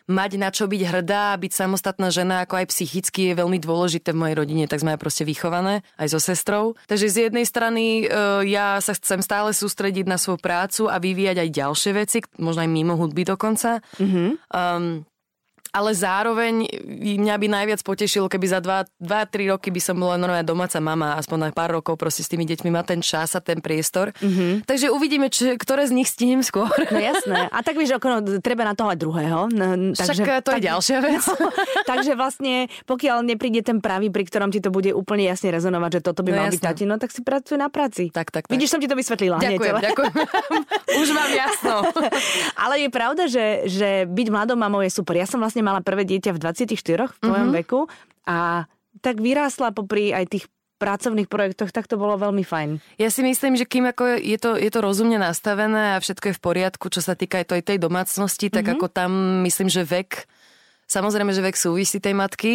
mať 0.09 0.31
na 0.39 0.49
čo 0.49 0.65
byť 0.65 0.81
hrdá, 0.87 1.35
byť 1.37 1.51
samostatná 1.51 2.09
žena, 2.09 2.45
ako 2.45 2.61
aj 2.61 2.71
psychicky 2.71 3.31
je 3.31 3.39
veľmi 3.39 3.57
dôležité 3.61 4.15
v 4.15 4.21
mojej 4.21 4.35
rodine, 4.37 4.65
tak 4.65 4.81
sme 4.81 4.95
aj 4.95 5.01
proste 5.01 5.23
vychované, 5.27 5.85
aj 5.99 6.07
so 6.13 6.19
sestrou. 6.21 6.73
Takže 6.87 7.07
z 7.11 7.17
jednej 7.29 7.45
strany 7.45 8.05
e, 8.05 8.15
ja 8.49 8.79
sa 8.79 8.95
chcem 8.97 9.21
stále 9.21 9.53
sústrediť 9.53 10.05
na 10.07 10.17
svoju 10.17 10.39
prácu 10.41 10.87
a 10.87 10.97
vyvíjať 10.97 11.37
aj 11.43 11.49
ďalšie 11.49 11.91
veci, 11.93 12.17
možno 12.39 12.65
aj 12.65 12.69
mimo 12.71 12.95
hudby 12.97 13.27
dokonca. 13.27 13.83
Mm-hmm. 13.99 14.29
Um, 14.49 15.05
ale 15.71 15.91
zároveň 15.91 16.67
mňa 17.15 17.35
by 17.37 17.47
najviac 17.49 17.79
potešilo, 17.79 18.27
keby 18.27 18.45
za 18.45 18.59
2-3 18.59 18.99
roky 19.47 19.67
by 19.67 19.79
som 19.79 19.95
bola 19.95 20.15
normálne 20.15 20.43
domáca 20.43 20.77
mama, 20.77 21.15
aspoň 21.15 21.37
na 21.39 21.49
pár 21.49 21.71
rokov 21.73 21.95
proste 21.95 22.21
s 22.21 22.29
tými 22.29 22.43
deťmi 22.43 22.69
má 22.69 22.81
ten 22.81 22.99
čas 22.99 23.31
a 23.31 23.39
ten 23.39 23.57
priestor. 23.57 24.11
Mm-hmm. 24.13 24.63
Takže 24.63 24.87
uvidíme, 24.87 25.27
či, 25.27 25.55
ktoré 25.55 25.83
z 25.83 25.93
nich 25.93 26.07
stihnem 26.07 26.41
skôr. 26.41 26.67
No 26.67 26.99
jasné. 26.99 27.47
A 27.47 27.59
tak 27.61 27.73
vieš, 27.73 27.95
okolo, 27.95 28.19
treba 28.39 28.61
na 28.61 28.73
toho 28.73 28.89
aj 28.89 28.99
druhého. 28.99 29.39
No, 29.47 29.65
Však 29.93 30.17
eh, 30.21 30.41
to 30.41 30.51
je 30.53 30.61
ďalšia 30.61 30.97
vec. 30.99 31.23
takže 31.91 32.13
vlastne, 32.13 32.53
pokiaľ 32.83 33.23
nepríde 33.25 33.61
ten 33.61 33.79
pravý, 33.79 34.07
pri 34.07 34.23
ktorom 34.23 34.51
ti 34.51 34.59
to 34.59 34.69
bude 34.69 34.91
úplne 34.91 35.23
jasne 35.23 35.49
rezonovať, 35.49 35.91
že 35.93 36.01
toto 36.03 36.21
by 36.21 36.31
No 36.31 36.37
mal 36.37 36.47
byť 36.47 36.59
jasné. 36.59 36.67
tatino, 36.67 36.93
tak 36.95 37.09
si 37.09 37.21
pracuj 37.21 37.55
na 37.55 37.71
práci. 37.71 38.11
Tak, 38.11 38.27
tak, 38.27 38.43
tak. 38.45 38.51
Vidíš, 38.51 38.69
som 38.69 38.79
ti 38.79 38.85
to 38.85 38.93
vysvetlila. 38.93 39.39
hneď, 39.39 39.55
Ďakujem, 39.55 39.73
ale- 39.73 39.85
ďakujem. 39.87 40.13
Už 41.01 41.07
mám 41.09 41.31
jasno. 41.31 41.75
Ale 42.63 42.75
je 42.77 42.89
pravda, 42.89 43.23
že, 43.25 43.45
že 43.65 43.89
byť 44.05 44.27
mladou 44.29 44.53
mamou 44.53 44.81
je 44.81 44.91
super. 44.91 45.15
Ja 45.15 45.23
som 45.23 45.39
vlastne 45.39 45.60
mala 45.61 45.79
prvé 45.79 46.03
dieťa 46.03 46.33
v 46.33 46.39
24 46.41 46.77
v 47.09 47.19
tvojom 47.21 47.49
Mhm. 47.49 47.55
veku 47.63 47.79
a 48.25 48.65
tak 48.99 49.17
vyrástla 49.17 49.71
popri 49.71 50.11
aj 50.11 50.25
tých 50.27 50.45
pracovných 50.75 51.29
projektoch, 51.29 51.69
tak 51.69 51.85
to 51.85 51.93
bolo 51.93 52.17
veľmi 52.17 52.41
fajn. 52.41 52.81
Ja 52.97 53.13
si 53.13 53.21
myslím, 53.21 53.53
že 53.53 53.69
kým 53.69 53.85
ako 53.85 54.17
je 54.17 54.37
to, 54.37 54.57
je 54.57 54.65
to 54.67 54.81
rozumne 54.81 55.15
nastavené 55.15 55.93
a 55.93 56.01
všetko 56.01 56.33
je 56.33 56.37
v 56.37 56.41
poriadku, 56.41 56.89
čo 56.89 57.05
sa 57.05 57.13
týka 57.13 57.37
aj 57.37 57.53
tej, 57.61 57.77
domácnosti, 57.77 58.49
tak 58.49 58.65
Mhm. 58.65 58.71
ako 58.75 58.85
tam 58.89 59.11
myslím, 59.45 59.69
že 59.69 59.85
vek, 59.85 60.25
samozrejme, 60.85 61.31
že 61.31 61.45
vek 61.45 61.55
súvisí 61.55 62.01
tej 62.01 62.17
matky, 62.17 62.53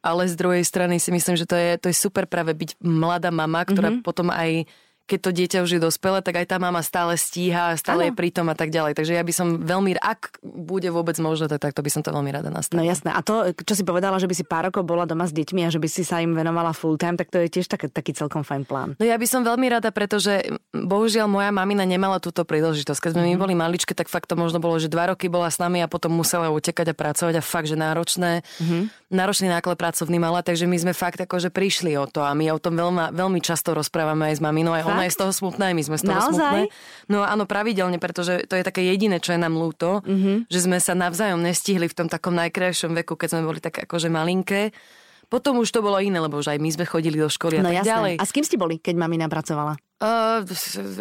ale 0.00 0.24
z 0.24 0.34
druhej 0.34 0.64
strany 0.64 0.96
si 0.96 1.12
myslím, 1.12 1.36
že 1.36 1.44
to 1.44 1.52
je, 1.52 1.76
to 1.76 1.86
je 1.92 1.96
super 1.96 2.24
práve 2.24 2.54
byť 2.54 2.80
mladá 2.80 3.28
mama, 3.28 3.60
ktorá 3.62 3.92
Mhm. 3.92 4.00
potom 4.00 4.32
aj 4.32 4.64
keď 5.06 5.18
to 5.22 5.30
dieťa 5.30 5.58
už 5.62 5.78
je 5.78 5.80
dospelé, 5.80 6.18
tak 6.18 6.42
aj 6.42 6.50
tá 6.50 6.58
mama 6.58 6.82
stále 6.82 7.14
stíha, 7.14 7.78
stále 7.78 8.06
ano. 8.06 8.08
je 8.10 8.12
pritom 8.18 8.46
a 8.50 8.58
tak 8.58 8.74
ďalej. 8.74 8.98
Takže 8.98 9.14
ja 9.14 9.22
by 9.22 9.32
som 9.32 9.62
veľmi, 9.62 9.94
ak 10.02 10.42
bude 10.42 10.90
vôbec 10.90 11.14
možné, 11.22 11.46
tak, 11.46 11.70
to 11.70 11.82
by 11.86 11.90
som 11.94 12.02
to 12.02 12.10
veľmi 12.10 12.34
rada 12.34 12.50
nastavila. 12.50 12.82
No 12.82 12.90
jasné. 12.90 13.14
A 13.14 13.22
to, 13.22 13.54
čo 13.54 13.78
si 13.78 13.86
povedala, 13.86 14.18
že 14.18 14.26
by 14.26 14.34
si 14.34 14.42
pár 14.42 14.66
rokov 14.66 14.82
bola 14.82 15.06
doma 15.06 15.30
s 15.30 15.32
deťmi 15.32 15.62
a 15.62 15.70
že 15.70 15.78
by 15.78 15.86
si 15.86 16.02
sa 16.02 16.18
im 16.18 16.34
venovala 16.34 16.74
full 16.74 16.98
time, 16.98 17.14
tak 17.14 17.30
to 17.30 17.38
je 17.38 17.46
tiež 17.46 17.70
tak, 17.70 17.86
taký 17.94 18.18
celkom 18.18 18.42
fajn 18.42 18.62
plán. 18.66 18.88
No 18.98 19.06
ja 19.06 19.14
by 19.14 19.26
som 19.30 19.46
veľmi 19.46 19.70
rada, 19.70 19.94
pretože 19.94 20.42
bohužiaľ 20.74 21.30
moja 21.30 21.54
mamina 21.54 21.86
nemala 21.86 22.18
túto 22.18 22.42
príležitosť. 22.42 22.98
Keď 22.98 23.10
sme 23.14 23.30
mm-hmm. 23.30 23.38
my 23.38 23.42
boli 23.46 23.54
maličké, 23.54 23.94
tak 23.94 24.10
fakt 24.10 24.26
to 24.26 24.34
možno 24.34 24.58
bolo, 24.58 24.74
že 24.82 24.90
dva 24.90 25.14
roky 25.14 25.30
bola 25.30 25.46
s 25.46 25.62
nami 25.62 25.86
a 25.86 25.86
potom 25.86 26.10
musela 26.10 26.50
utekať 26.50 26.90
a 26.90 26.94
pracovať 26.98 27.34
a 27.38 27.42
fakt, 27.46 27.70
že 27.70 27.78
náročné, 27.78 28.42
mm-hmm. 28.42 29.14
náročný 29.14 29.46
náklad 29.54 29.78
pracovný 29.78 30.18
mala, 30.18 30.42
takže 30.42 30.66
my 30.66 30.74
sme 30.82 30.92
fakt 30.98 31.22
akože 31.22 31.54
prišli 31.54 31.94
o 31.94 32.10
to 32.10 32.26
a 32.26 32.34
my 32.34 32.50
o 32.50 32.58
tom 32.58 32.74
veľmi, 32.74 33.14
veľmi 33.14 33.38
často 33.38 33.70
rozprávame 33.70 34.34
aj 34.34 34.34
s 34.34 34.42
maminou, 34.42 34.74
aj? 34.74 34.95
Ona 34.96 35.04
je 35.06 35.12
z 35.12 35.18
toho 35.20 35.32
smutná, 35.32 35.70
aj 35.70 35.76
my 35.76 35.82
sme 35.84 35.96
z 36.00 36.04
toho 36.08 36.16
Naozaj? 36.16 36.32
smutné. 36.32 36.60
No 37.12 37.22
áno, 37.22 37.44
pravidelne, 37.44 38.00
pretože 38.00 38.48
to 38.48 38.56
je 38.56 38.64
také 38.64 38.82
jediné, 38.82 39.20
čo 39.20 39.36
je 39.36 39.40
nám 39.40 39.54
ľúto, 39.54 40.00
mm-hmm. 40.02 40.48
že 40.48 40.58
sme 40.64 40.80
sa 40.80 40.96
navzájom 40.96 41.38
nestihli 41.38 41.86
v 41.86 41.94
tom 41.94 42.08
takom 42.08 42.34
najkrajšom 42.34 42.96
veku, 43.04 43.14
keď 43.14 43.36
sme 43.36 43.42
boli 43.44 43.60
tak 43.60 43.84
akože 43.84 44.08
malinké. 44.08 44.72
Potom 45.26 45.58
už 45.58 45.70
to 45.74 45.82
bolo 45.82 45.98
iné, 45.98 46.16
lebo 46.22 46.38
už 46.38 46.54
aj 46.54 46.58
my 46.62 46.70
sme 46.70 46.86
chodili 46.86 47.18
do 47.18 47.26
školy 47.26 47.58
a 47.58 47.62
no, 47.62 47.70
tak 47.70 47.82
jasné. 47.82 47.90
ďalej. 47.90 48.14
A 48.22 48.24
s 48.24 48.32
kým 48.32 48.44
ste 48.46 48.56
boli, 48.56 48.78
keď 48.78 48.94
mamina 48.94 49.26
pracovala? 49.26 49.74
Uh, 49.96 50.44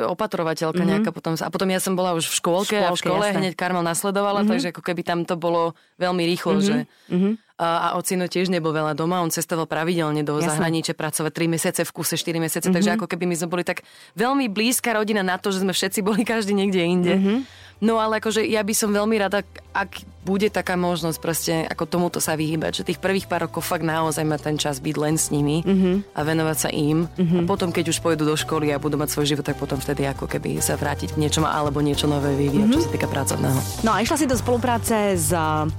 opatrovateľka 0.08 0.80
mm-hmm. 0.80 0.92
nejaká 1.04 1.12
potom. 1.12 1.36
A 1.36 1.52
potom 1.52 1.68
ja 1.68 1.84
som 1.84 2.00
bola 2.00 2.16
už 2.16 2.32
v 2.32 2.36
škôlke, 2.40 2.80
škôlke 2.80 2.88
a 2.88 2.96
v 2.96 3.00
škole 3.04 3.25
jasné. 3.28 3.40
hneď 3.44 3.54
Karmel 3.60 3.84
nasledovala, 3.84 4.40
mm-hmm. 4.40 4.52
takže 4.56 4.68
ako 4.72 4.82
keby 4.88 5.02
tam 5.04 5.20
to 5.28 5.36
bolo 5.36 5.75
veľmi 6.00 6.24
rýchlo, 6.24 6.64
mm-hmm. 6.64 6.64
že... 6.64 6.75
Mm-hmm. 7.12 7.34
A, 7.56 7.68
a 7.88 7.88
ocino 7.96 8.28
tiež 8.28 8.52
nebol 8.52 8.75
veľa 8.75 9.00
doma, 9.00 9.24
on 9.24 9.32
cestoval 9.32 9.64
pravidelne 9.64 10.28
do 10.28 10.36
Jasne. 10.40 10.60
zahraničia 10.60 10.92
pracovať 10.92 11.32
3 11.32 11.56
mesiace 11.56 11.82
v 11.88 11.92
kuse, 11.92 12.20
4 12.20 12.36
mesiace, 12.40 12.68
mm-hmm. 12.68 12.75
takže 12.75 12.90
ako 13.00 13.08
keby 13.08 13.24
my 13.32 13.36
sme 13.36 13.48
boli 13.48 13.64
tak 13.64 13.88
veľmi 14.20 14.52
blízka 14.52 14.92
rodina 14.92 15.24
na 15.24 15.40
to, 15.40 15.56
že 15.56 15.64
sme 15.64 15.72
všetci 15.72 16.00
boli 16.04 16.24
každý 16.32 16.52
niekde 16.56 16.80
inde. 16.84 17.14
Mm-hmm. 17.16 17.38
No 17.84 18.00
ale 18.00 18.24
akože 18.24 18.46
ja 18.48 18.63
by 18.63 18.74
som 18.75 18.96
veľmi 18.96 19.15
rada, 19.20 19.44
ak 19.75 20.15
bude 20.25 20.50
taká 20.50 20.74
možnosť 20.74 21.17
proste 21.22 21.53
ako 21.70 21.86
tomuto 21.86 22.17
sa 22.17 22.34
vyhýbať, 22.34 22.82
že 22.82 22.88
tých 22.89 23.00
prvých 23.00 23.29
pár 23.29 23.46
rokov 23.46 23.62
fakt 23.62 23.86
naozaj 23.86 24.25
má 24.25 24.41
ten 24.41 24.58
čas 24.58 24.82
byť 24.82 24.96
len 24.98 25.15
s 25.22 25.29
nimi 25.29 25.62
mm-hmm. 25.62 26.17
a 26.17 26.20
venovať 26.25 26.58
sa 26.58 26.70
im 26.74 27.05
mm-hmm. 27.05 27.39
a 27.39 27.41
potom 27.46 27.70
keď 27.70 27.94
už 27.94 28.01
pôjdu 28.01 28.25
do 28.25 28.34
školy 28.34 28.74
a 28.74 28.82
budú 28.82 28.98
mať 28.98 29.13
svoj 29.13 29.38
život, 29.38 29.46
tak 29.46 29.62
potom 29.62 29.77
vtedy 29.77 30.10
ako 30.10 30.25
keby 30.25 30.58
sa 30.65 30.82
vrátiť 30.82 31.13
k 31.13 31.22
niečomu 31.22 31.46
alebo 31.46 31.77
niečo 31.77 32.10
nové 32.10 32.34
vyvíjať, 32.34 32.58
mm-hmm. 32.58 32.74
čo 32.74 32.82
sa 32.82 32.89
týka 32.89 33.05
pracovného. 33.05 33.60
No 33.86 33.94
a 33.94 34.01
išla 34.01 34.17
si 34.17 34.25
do 34.25 34.34
spolupráce 34.34 35.13
s 35.13 35.29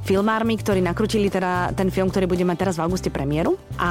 filmármi, 0.06 0.54
ktorí 0.62 0.78
nakrutili 0.78 1.26
teda 1.26 1.74
ten 1.74 1.90
film, 1.90 2.06
ktorý 2.06 2.30
bude 2.30 2.46
mať 2.46 2.56
teraz 2.62 2.74
v 2.78 2.86
auguste 2.86 3.10
premiéru 3.10 3.58
a 3.82 3.90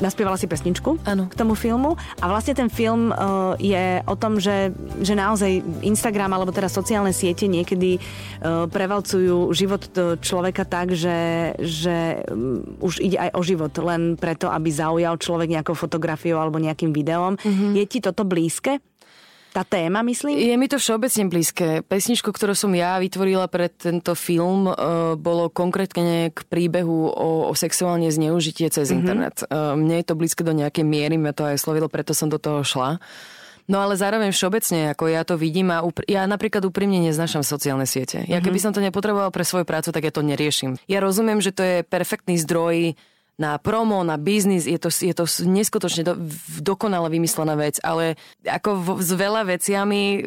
naspievala 0.00 0.40
si 0.40 0.48
pesničku 0.48 1.04
ano. 1.04 1.28
k 1.28 1.36
tomu 1.36 1.52
filmu 1.52 2.00
a 2.16 2.24
vlastne 2.32 2.56
ten 2.56 2.72
film 2.72 3.12
uh, 3.12 3.52
je 3.60 4.00
o 4.08 4.16
tom, 4.16 4.40
že, 4.40 4.72
že 5.04 5.12
naozaj 5.12 5.60
Instagram 5.84 6.32
alebo 6.32 6.48
teda 6.48 6.72
sociálne 6.72 7.12
siete 7.12 7.31
niekedy 7.34 7.96
uh, 7.98 8.68
prevalcujú 8.68 9.48
život 9.56 9.82
človeka 10.20 10.68
tak, 10.68 10.92
že, 10.92 11.52
že 11.56 12.26
um, 12.28 12.62
už 12.82 13.00
ide 13.00 13.18
aj 13.18 13.30
o 13.36 13.40
život, 13.40 13.72
len 13.80 14.14
preto, 14.20 14.52
aby 14.52 14.68
zaujal 14.68 15.16
človek 15.16 15.48
nejakou 15.48 15.76
fotografiou 15.76 16.38
alebo 16.38 16.60
nejakým 16.60 16.92
videom. 16.92 17.40
Mm-hmm. 17.40 17.72
Je 17.78 17.84
ti 17.88 17.98
toto 18.02 18.26
blízke? 18.28 18.82
Tá 19.52 19.68
téma, 19.68 20.00
myslím? 20.08 20.32
Je 20.40 20.56
mi 20.56 20.64
to 20.64 20.80
všeobecne 20.80 21.28
blízke. 21.28 21.84
Pesničku, 21.84 22.32
ktorú 22.32 22.56
som 22.56 22.72
ja 22.72 22.96
vytvorila 22.96 23.44
pre 23.52 23.68
tento 23.68 24.16
film, 24.16 24.64
uh, 24.64 25.12
bolo 25.12 25.52
konkrétne 25.52 26.32
k 26.32 26.40
príbehu 26.48 27.12
o, 27.12 27.52
o 27.52 27.52
sexuálne 27.52 28.08
zneužitie 28.08 28.72
cez 28.72 28.88
mm-hmm. 28.88 28.96
internet. 28.96 29.44
Uh, 29.52 29.76
mne 29.76 30.00
je 30.00 30.08
to 30.08 30.16
blízke 30.16 30.40
do 30.40 30.56
nejakej 30.56 30.88
miery, 30.88 31.20
mňa 31.20 31.36
to 31.36 31.44
aj 31.44 31.60
slovilo, 31.60 31.92
preto 31.92 32.16
som 32.16 32.32
do 32.32 32.40
toho 32.40 32.64
šla. 32.64 32.96
No 33.70 33.78
ale 33.78 33.94
zároveň 33.94 34.34
všeobecne, 34.34 34.90
ako 34.94 35.04
ja 35.06 35.22
to 35.22 35.38
vidím 35.38 35.70
a 35.70 35.82
upr- 35.82 36.06
ja 36.06 36.26
napríklad 36.26 36.66
úprimne 36.66 36.98
neznašam 37.02 37.46
sociálne 37.46 37.86
siete. 37.86 38.26
Ja 38.26 38.42
keby 38.42 38.58
mhm. 38.58 38.64
som 38.64 38.72
to 38.74 38.82
nepotreboval 38.82 39.30
pre 39.30 39.46
svoju 39.46 39.66
prácu, 39.66 39.94
tak 39.94 40.02
ja 40.02 40.12
to 40.14 40.26
neriešim. 40.26 40.78
Ja 40.90 40.98
rozumiem, 40.98 41.38
že 41.38 41.54
to 41.54 41.62
je 41.62 41.76
perfektný 41.86 42.38
zdroj 42.42 42.98
na 43.40 43.56
promo, 43.56 44.04
na 44.04 44.20
biznis, 44.20 44.68
je 44.68 44.76
to, 44.76 44.92
je 44.92 45.14
to 45.16 45.24
neskutočne 45.48 46.04
do, 46.04 46.14
dokonale 46.60 47.08
vymyslená 47.08 47.56
vec, 47.56 47.80
ale 47.80 48.20
ako 48.44 48.70
v, 48.76 48.88
s 49.00 49.10
veľa 49.16 49.42
veciami 49.48 50.02
e, 50.02 50.20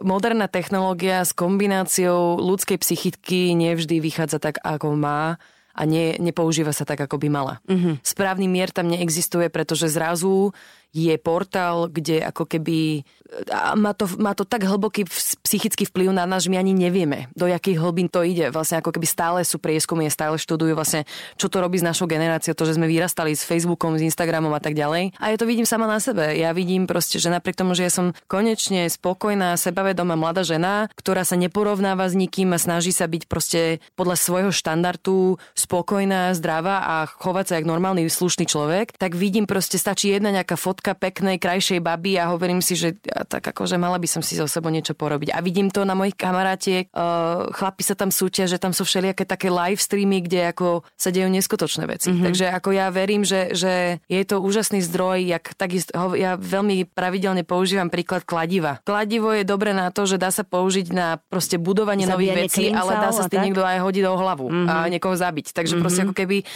moderná 0.00 0.48
technológia 0.48 1.20
s 1.20 1.36
kombináciou 1.36 2.40
ľudskej 2.40 2.80
psychiky 2.80 3.52
nevždy 3.52 4.00
vychádza 4.00 4.40
tak, 4.40 4.56
ako 4.64 4.96
má 4.96 5.36
a 5.76 5.82
ne, 5.84 6.16
nepoužíva 6.16 6.72
sa 6.72 6.88
tak, 6.88 7.04
ako 7.04 7.20
by 7.20 7.28
mala. 7.28 7.54
Mm-hmm. 7.68 8.00
Správny 8.00 8.48
mier 8.48 8.72
tam 8.72 8.88
neexistuje, 8.88 9.52
pretože 9.52 9.92
zrazu 9.92 10.56
je 10.96 11.14
portál, 11.20 11.92
kde 11.92 12.24
ako 12.24 12.48
keby 12.48 13.04
a 13.50 13.74
má 13.74 13.92
to, 13.92 14.06
má 14.22 14.32
to 14.38 14.46
tak 14.46 14.62
hlboký 14.62 15.04
psychický 15.42 15.84
vplyv 15.90 16.14
na 16.14 16.24
nás, 16.24 16.46
že 16.46 16.50
my 16.50 16.58
ani 16.62 16.72
nevieme, 16.72 17.26
do 17.34 17.50
jakých 17.50 17.82
hlbín 17.82 18.06
to 18.06 18.22
ide. 18.22 18.54
Vlastne 18.54 18.78
ako 18.78 18.94
keby 18.94 19.06
stále 19.06 19.38
sú 19.42 19.58
prieskumy, 19.58 20.06
stále 20.06 20.38
študujú 20.38 20.78
vlastne, 20.78 21.04
čo 21.34 21.50
to 21.50 21.58
robí 21.58 21.82
s 21.82 21.86
našou 21.86 22.06
generáciou, 22.06 22.54
to, 22.54 22.68
že 22.68 22.78
sme 22.78 22.86
vyrastali 22.86 23.34
s 23.34 23.42
Facebookom, 23.42 23.98
s 23.98 24.06
Instagramom 24.06 24.54
a 24.54 24.62
tak 24.62 24.78
ďalej. 24.78 25.18
A 25.18 25.34
ja 25.34 25.36
to 25.36 25.48
vidím 25.48 25.66
sama 25.66 25.90
na 25.90 25.98
sebe. 25.98 26.38
Ja 26.38 26.54
vidím 26.54 26.86
proste, 26.86 27.18
že 27.18 27.32
napriek 27.32 27.58
tomu, 27.58 27.74
že 27.74 27.90
ja 27.90 27.92
som 27.92 28.14
konečne 28.30 28.86
spokojná, 28.86 29.58
sebavedomá 29.58 30.14
mladá 30.14 30.46
žena, 30.46 30.86
ktorá 30.94 31.26
sa 31.26 31.34
neporovnáva 31.34 32.06
s 32.06 32.14
nikým 32.14 32.54
a 32.54 32.62
snaží 32.62 32.94
sa 32.94 33.10
byť 33.10 33.26
proste 33.26 33.82
podľa 33.98 34.16
svojho 34.16 34.50
štandardu 34.54 35.42
spokojná, 35.58 36.30
zdravá 36.38 36.86
a 36.86 36.96
chovať 37.10 37.44
sa 37.50 37.54
jak 37.58 37.66
normálny 37.66 38.06
slušný 38.06 38.46
človek, 38.46 38.94
tak 38.94 39.18
vidím 39.18 39.50
proste 39.50 39.80
stačí 39.80 40.14
jedna 40.14 40.30
nejaká 40.30 40.54
fotka 40.54 40.85
fotka 40.86 41.02
peknej, 41.02 41.42
krajšej 41.42 41.82
baby 41.82 42.14
a 42.14 42.30
hovorím 42.30 42.62
si, 42.62 42.78
že 42.78 42.94
tak 43.26 43.42
akože 43.42 43.74
mala 43.74 43.98
by 43.98 44.06
som 44.06 44.22
si 44.22 44.38
so 44.38 44.46
sebou 44.46 44.70
niečo 44.70 44.94
porobiť. 44.94 45.34
A 45.34 45.42
vidím 45.42 45.66
to 45.66 45.82
na 45.82 45.98
mojich 45.98 46.14
kamarátiek, 46.14 46.86
uh, 46.94 47.50
chlapi 47.50 47.82
sa 47.82 47.98
tam 47.98 48.14
súťaže, 48.14 48.62
tam 48.62 48.70
sú 48.70 48.86
všelijaké 48.86 49.26
také 49.26 49.50
live 49.50 49.82
streamy, 49.82 50.22
kde 50.22 50.54
ako 50.54 50.86
sa 50.94 51.10
dejú 51.10 51.26
neskutočné 51.26 51.90
veci. 51.90 52.14
Mm-hmm. 52.14 52.22
Takže 52.30 52.46
ako 52.54 52.68
ja 52.70 52.86
verím, 52.94 53.26
že, 53.26 53.50
že 53.50 53.98
je 54.06 54.22
to 54.22 54.38
úžasný 54.38 54.78
zdroj, 54.86 55.26
jak 55.26 55.58
takisto, 55.58 55.90
ja 56.14 56.38
veľmi 56.38 56.86
pravidelne 56.86 57.42
používam 57.42 57.90
príklad 57.90 58.22
kladiva. 58.22 58.78
Kladivo 58.86 59.34
je 59.34 59.42
dobré 59.42 59.74
na 59.74 59.90
to, 59.90 60.06
že 60.06 60.22
dá 60.22 60.30
sa 60.30 60.46
použiť 60.46 60.94
na 60.94 61.18
proste 61.18 61.58
budovanie 61.58 62.06
Zabijanie 62.06 62.14
nových 62.14 62.34
vecí, 62.46 62.64
ale 62.70 62.94
dá 62.94 63.10
sa 63.10 63.26
s 63.26 63.32
tým 63.32 63.50
niekto 63.50 63.66
aj 63.66 63.82
hodiť 63.82 64.02
do 64.06 64.14
hlavu 64.14 64.46
mm-hmm. 64.46 64.70
a 64.70 64.74
niekoho 64.86 65.18
zabiť. 65.18 65.50
Takže 65.50 65.74
mm-hmm. 65.74 65.82
proste 65.82 66.00
ako 66.06 66.14
keby 66.14 66.46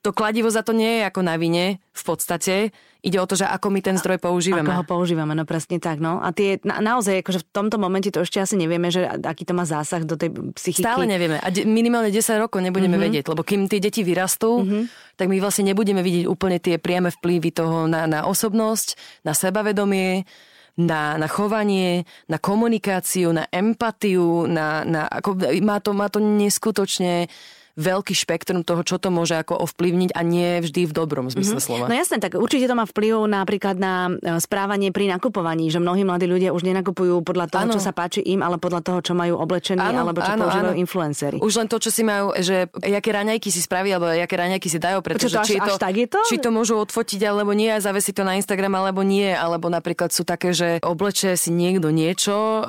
to 0.00 0.16
kladivo 0.16 0.48
za 0.48 0.64
to 0.64 0.72
nie 0.72 1.00
je 1.00 1.02
ako 1.04 1.20
na 1.20 1.36
vine 1.36 1.76
v 1.92 2.02
podstate. 2.02 2.72
Ide 3.00 3.16
o 3.20 3.24
to, 3.28 3.36
že 3.36 3.48
ako 3.48 3.72
my 3.72 3.80
ten 3.80 3.96
zdroj 3.96 4.20
používame. 4.20 4.68
Ako 4.68 4.84
ho 4.84 4.84
používame, 4.84 5.32
no 5.32 5.44
presne 5.48 5.80
tak. 5.80 6.00
No. 6.00 6.20
A 6.20 6.32
tie, 6.36 6.60
na, 6.64 6.80
naozaj, 6.80 7.24
akože 7.24 7.44
v 7.44 7.46
tomto 7.48 7.76
momente 7.80 8.12
to 8.12 8.24
ešte 8.24 8.40
asi 8.40 8.56
nevieme, 8.60 8.92
že 8.92 9.08
aký 9.08 9.48
to 9.48 9.56
má 9.56 9.64
zásah 9.64 10.04
do 10.04 10.20
tej 10.20 10.32
psychiky. 10.56 10.84
Stále 10.84 11.08
nevieme. 11.08 11.40
A 11.40 11.48
de, 11.48 11.64
minimálne 11.64 12.12
10 12.12 12.20
rokov 12.40 12.60
nebudeme 12.60 12.96
mm-hmm. 12.96 13.06
vedieť, 13.08 13.24
lebo 13.32 13.40
kým 13.44 13.68
tie 13.68 13.80
deti 13.80 14.04
vyrastú, 14.04 14.64
mm-hmm. 14.64 14.82
tak 15.16 15.32
my 15.32 15.36
vlastne 15.40 15.68
nebudeme 15.68 16.04
vidieť 16.04 16.24
úplne 16.28 16.60
tie 16.60 16.76
priame 16.76 17.08
vplyvy 17.12 17.52
toho 17.52 17.88
na, 17.88 18.04
na 18.04 18.28
osobnosť, 18.28 18.96
na 19.24 19.32
sebavedomie, 19.32 20.28
na, 20.80 21.20
na 21.20 21.28
chovanie, 21.28 22.08
na 22.28 22.40
komunikáciu, 22.40 23.32
na 23.36 23.44
empatiu, 23.52 24.48
na, 24.48 24.84
na, 24.84 25.08
ako, 25.08 25.36
má, 25.60 25.76
to, 25.80 25.92
má 25.92 26.08
to 26.08 26.20
neskutočne 26.20 27.28
veľký 27.78 28.14
spektrum 28.16 28.62
toho, 28.66 28.82
čo 28.82 28.96
to 28.98 29.12
môže 29.12 29.36
ako 29.36 29.58
ovplyvniť 29.66 30.10
a 30.14 30.20
nie 30.26 30.58
vždy 30.62 30.90
v 30.90 30.92
dobrom 30.92 31.30
zmysle 31.30 31.58
mm-hmm. 31.58 31.64
slova. 31.64 31.86
No 31.86 31.94
jasné, 31.94 32.18
tak 32.18 32.38
určite 32.38 32.66
to 32.66 32.74
má 32.74 32.86
vplyv 32.86 33.26
napríklad 33.30 33.76
na 33.78 34.10
e, 34.10 34.38
správanie 34.42 34.90
pri 34.90 35.10
nakupovaní, 35.10 35.70
že 35.70 35.78
mnohí 35.78 36.02
mladí 36.02 36.26
ľudia 36.26 36.50
už 36.50 36.66
nenakupujú 36.66 37.22
podľa 37.22 37.46
toho, 37.50 37.64
ano. 37.70 37.74
čo 37.74 37.80
sa 37.82 37.94
páči 37.94 38.22
im, 38.24 38.42
ale 38.42 38.58
podľa 38.58 38.80
toho, 38.82 38.98
čo 39.02 39.12
majú 39.14 39.38
oblečení 39.38 39.80
ano, 39.80 40.06
alebo 40.06 40.22
čo 40.22 40.32
ano, 40.34 40.42
používajú 40.46 40.74
ano. 40.74 40.82
influencery. 40.82 41.36
Už 41.38 41.54
len 41.60 41.66
to, 41.70 41.76
čo 41.78 41.90
si 41.92 42.02
majú, 42.02 42.34
že 42.38 42.70
aké 42.70 43.10
raňajky 43.10 43.48
si 43.48 43.60
spravia, 43.62 43.98
alebo 43.98 44.10
aké 44.10 44.34
raňajky 44.36 44.68
si 44.70 44.78
dajú, 44.78 44.98
pretože 45.02 45.34
to 45.34 45.42
až, 45.42 45.48
či, 45.48 45.56
to, 45.58 45.74
až 45.74 45.80
tak 45.80 45.94
je 45.96 46.06
to? 46.06 46.20
či 46.26 46.36
to 46.38 46.50
môžu 46.52 46.78
odfotiť 46.78 47.20
alebo 47.26 47.52
nie, 47.52 47.70
a 47.70 47.82
zavesiť 47.82 48.20
to 48.20 48.24
na 48.24 48.38
Instagram 48.38 48.76
alebo 48.76 49.02
nie, 49.02 49.30
alebo 49.30 49.72
napríklad 49.72 50.12
sú 50.12 50.22
také, 50.22 50.52
že 50.52 50.78
obleče 50.82 51.34
si 51.34 51.50
niekto 51.50 51.90
niečo 51.90 52.34
uh, 52.34 52.64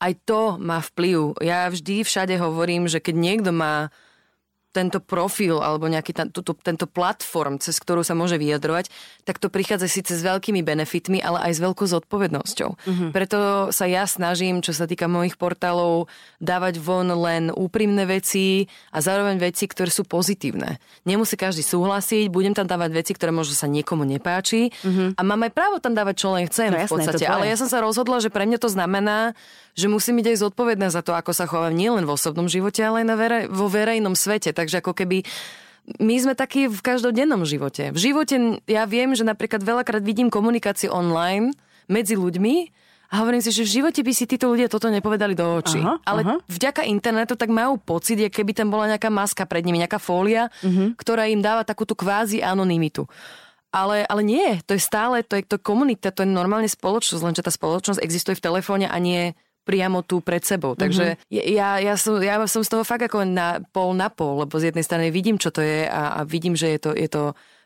aj 0.00 0.12
to 0.26 0.60
má 0.60 0.82
vplyv. 0.82 1.38
Ja 1.40 1.70
vždy 1.70 2.02
všade 2.02 2.34
hovorím, 2.38 2.90
že 2.90 2.98
keď 2.98 3.14
niekto 3.14 3.50
má 3.54 3.94
tento 4.74 4.98
profil 4.98 5.62
alebo 5.62 5.86
nejaký 5.86 6.10
ta, 6.10 6.26
tuto, 6.26 6.58
tento 6.58 6.90
platform, 6.90 7.62
cez 7.62 7.78
ktorú 7.78 8.02
sa 8.02 8.18
môže 8.18 8.34
vyjadrovať, 8.34 8.90
tak 9.22 9.38
to 9.38 9.46
prichádza 9.46 9.86
síce 9.86 10.18
s 10.18 10.26
veľkými 10.26 10.66
benefitmi, 10.66 11.22
ale 11.22 11.46
aj 11.46 11.52
s 11.54 11.60
veľkou 11.62 11.86
zodpovednosťou. 11.86 12.70
Mm-hmm. 12.74 13.10
Preto 13.14 13.70
sa 13.70 13.86
ja 13.86 14.02
snažím, 14.10 14.58
čo 14.58 14.74
sa 14.74 14.90
týka 14.90 15.06
mojich 15.06 15.38
portálov, 15.38 16.10
dávať 16.42 16.82
von 16.82 17.06
len 17.06 17.54
úprimné 17.54 18.02
veci 18.10 18.66
a 18.90 18.98
zároveň 18.98 19.38
veci, 19.38 19.70
ktoré 19.70 19.94
sú 19.94 20.02
pozitívne. 20.02 20.82
Nemusí 21.06 21.38
každý 21.38 21.62
súhlasiť, 21.62 22.26
budem 22.34 22.58
tam 22.58 22.66
dávať 22.66 22.90
veci, 22.90 23.12
ktoré 23.14 23.30
možno 23.30 23.54
sa 23.54 23.70
niekomu 23.70 24.02
nepáči 24.02 24.74
mm-hmm. 24.74 25.14
a 25.14 25.20
mám 25.22 25.46
aj 25.46 25.52
právo 25.54 25.76
tam 25.78 25.94
dávať, 25.94 26.14
čo 26.18 26.28
len 26.34 26.50
chcem 26.50 26.74
no, 26.74 26.82
v 26.82 26.90
podstate. 26.90 27.22
Jasné, 27.22 27.30
ale 27.30 27.46
ja 27.46 27.56
som 27.56 27.70
sa 27.70 27.78
rozhodla, 27.78 28.18
že 28.18 28.34
pre 28.34 28.42
mňa 28.42 28.58
to 28.58 28.66
znamená, 28.66 29.38
že 29.74 29.90
musím 29.90 30.22
byť 30.22 30.26
aj 30.34 30.36
zodpovedná 30.42 30.88
za 30.90 31.02
to, 31.02 31.14
ako 31.14 31.34
sa 31.34 31.50
chovám 31.50 31.74
nielen 31.74 32.06
v 32.06 32.14
osobnom 32.14 32.46
živote, 32.46 32.78
ale 32.82 33.02
aj 33.02 33.06
na 33.06 33.16
verej, 33.18 33.42
vo 33.50 33.66
verejnom 33.66 34.14
svete. 34.14 34.54
Takže 34.64 34.80
ako 34.80 34.96
keby 34.96 35.22
my 36.00 36.16
sme 36.16 36.32
takí 36.32 36.64
v 36.64 36.80
každodennom 36.80 37.44
živote. 37.44 37.92
V 37.92 37.98
živote 38.00 38.64
ja 38.64 38.88
viem, 38.88 39.12
že 39.12 39.20
napríklad 39.20 39.60
veľakrát 39.60 40.00
vidím 40.00 40.32
komunikáciu 40.32 40.88
online 40.88 41.52
medzi 41.92 42.16
ľuďmi 42.16 42.72
a 43.12 43.20
hovorím 43.20 43.44
si, 43.44 43.52
že 43.52 43.68
v 43.68 43.74
živote 43.80 44.00
by 44.00 44.12
si 44.16 44.24
títo 44.24 44.48
ľudia 44.48 44.72
toto 44.72 44.88
nepovedali 44.88 45.36
do 45.36 45.60
očí. 45.60 45.78
Aha, 45.78 46.00
Ale 46.08 46.24
aha. 46.24 46.36
vďaka 46.48 46.88
internetu 46.88 47.36
tak 47.36 47.52
majú 47.52 47.76
pocit, 47.76 48.16
keby 48.32 48.56
tam 48.56 48.72
bola 48.72 48.96
nejaká 48.96 49.12
maska 49.12 49.44
pred 49.44 49.60
nimi, 49.62 49.78
nejaká 49.84 50.00
fólia, 50.00 50.48
uh-huh. 50.64 50.96
ktorá 50.96 51.28
im 51.28 51.44
dáva 51.44 51.68
takúto 51.68 51.92
kvázi 51.92 52.40
anonymitu. 52.40 53.04
Ale, 53.74 54.06
ale 54.06 54.22
nie, 54.22 54.48
to 54.64 54.78
je 54.78 54.82
stále, 54.82 55.20
to 55.26 55.36
je 55.36 55.44
to 55.44 55.58
komunita, 55.60 56.14
to 56.14 56.22
je 56.24 56.30
normálne 56.30 56.70
spoločnosť, 56.70 57.22
lenže 57.22 57.42
tá 57.42 57.52
spoločnosť 57.52 58.00
existuje 58.00 58.38
v 58.38 58.44
telefóne 58.46 58.86
a 58.86 58.96
nie 59.02 59.34
priamo 59.64 60.04
tu 60.04 60.20
pred 60.20 60.44
sebou. 60.44 60.76
Takže 60.76 61.16
mm-hmm. 61.16 61.48
ja, 61.56 61.80
ja, 61.80 61.94
som, 61.96 62.20
ja 62.20 62.36
som 62.44 62.60
z 62.60 62.70
toho 62.70 62.84
fakt 62.84 63.08
ako 63.08 63.24
na 63.24 63.64
pol 63.72 63.96
na 63.96 64.12
pol, 64.12 64.44
lebo 64.44 64.60
z 64.60 64.70
jednej 64.70 64.84
strany 64.84 65.08
vidím, 65.08 65.40
čo 65.40 65.48
to 65.48 65.64
je 65.64 65.88
a, 65.88 66.20
a 66.20 66.28
vidím, 66.28 66.52
že 66.54 66.76
je 66.76 66.78
to, 66.78 66.90
je 66.92 67.08
to 67.08 67.22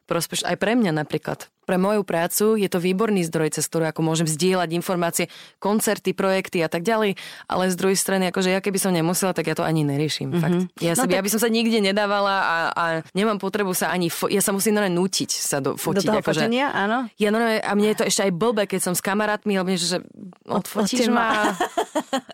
prospeš 0.09 0.47
aj 0.47 0.57
pre 0.57 0.79
mňa 0.79 0.95
napríklad 0.95 1.51
pre 1.69 1.77
moju 1.77 2.01
prácu 2.01 2.57
je 2.57 2.65
to 2.73 2.81
výborný 2.81 3.29
zdroj, 3.29 3.53
cez 3.61 3.69
ktorý 3.69 3.93
ako 3.93 4.01
môžem 4.01 4.25
zdieľať 4.25 4.73
informácie, 4.73 5.29
koncerty, 5.61 6.17
projekty 6.17 6.65
a 6.65 6.73
tak 6.73 6.81
ďalej, 6.81 7.21
ale 7.45 7.69
z 7.69 7.77
druhej 7.77 7.99
strany, 8.01 8.33
akože 8.33 8.49
ja 8.57 8.65
keby 8.65 8.81
som 8.81 8.97
nemusela, 8.97 9.37
tak 9.37 9.53
ja 9.53 9.55
to 9.55 9.69
ani 9.69 9.85
neriešim. 9.85 10.33
Mm-hmm. 10.33 10.41
Fakt. 10.41 10.59
Ja, 10.81 10.97
no, 10.97 11.05
tak... 11.05 11.13
ja 11.13 11.21
by 11.21 11.29
som 11.29 11.41
sa 11.45 11.53
nikde 11.53 11.85
nedávala 11.85 12.37
a, 12.41 12.57
a 12.73 12.85
nemám 13.13 13.37
potrebu 13.37 13.77
sa 13.77 13.93
ani, 13.93 14.09
fo- 14.09 14.33
ja 14.33 14.41
sa 14.41 14.57
musím 14.57 14.81
normálne 14.81 14.97
nútiť 14.97 15.29
sa 15.29 15.61
do, 15.61 15.77
fotiť. 15.77 16.09
Do 16.09 16.17
toho 16.17 16.21
akože, 16.25 16.41
fotenia, 16.49 16.73
áno? 16.73 17.05
Ja 17.21 17.29
normálne, 17.29 17.61
a 17.61 17.73
mne 17.77 17.93
je 17.93 17.99
to 18.01 18.09
ešte 18.09 18.25
aj 18.25 18.33
blbé, 18.33 18.65
keď 18.65 18.81
som 18.89 18.95
s 18.97 19.05
kamarátmi, 19.05 19.53
alebo 19.61 19.77
že 19.77 20.01
odfotíš 20.49 21.13
ma 21.13 21.53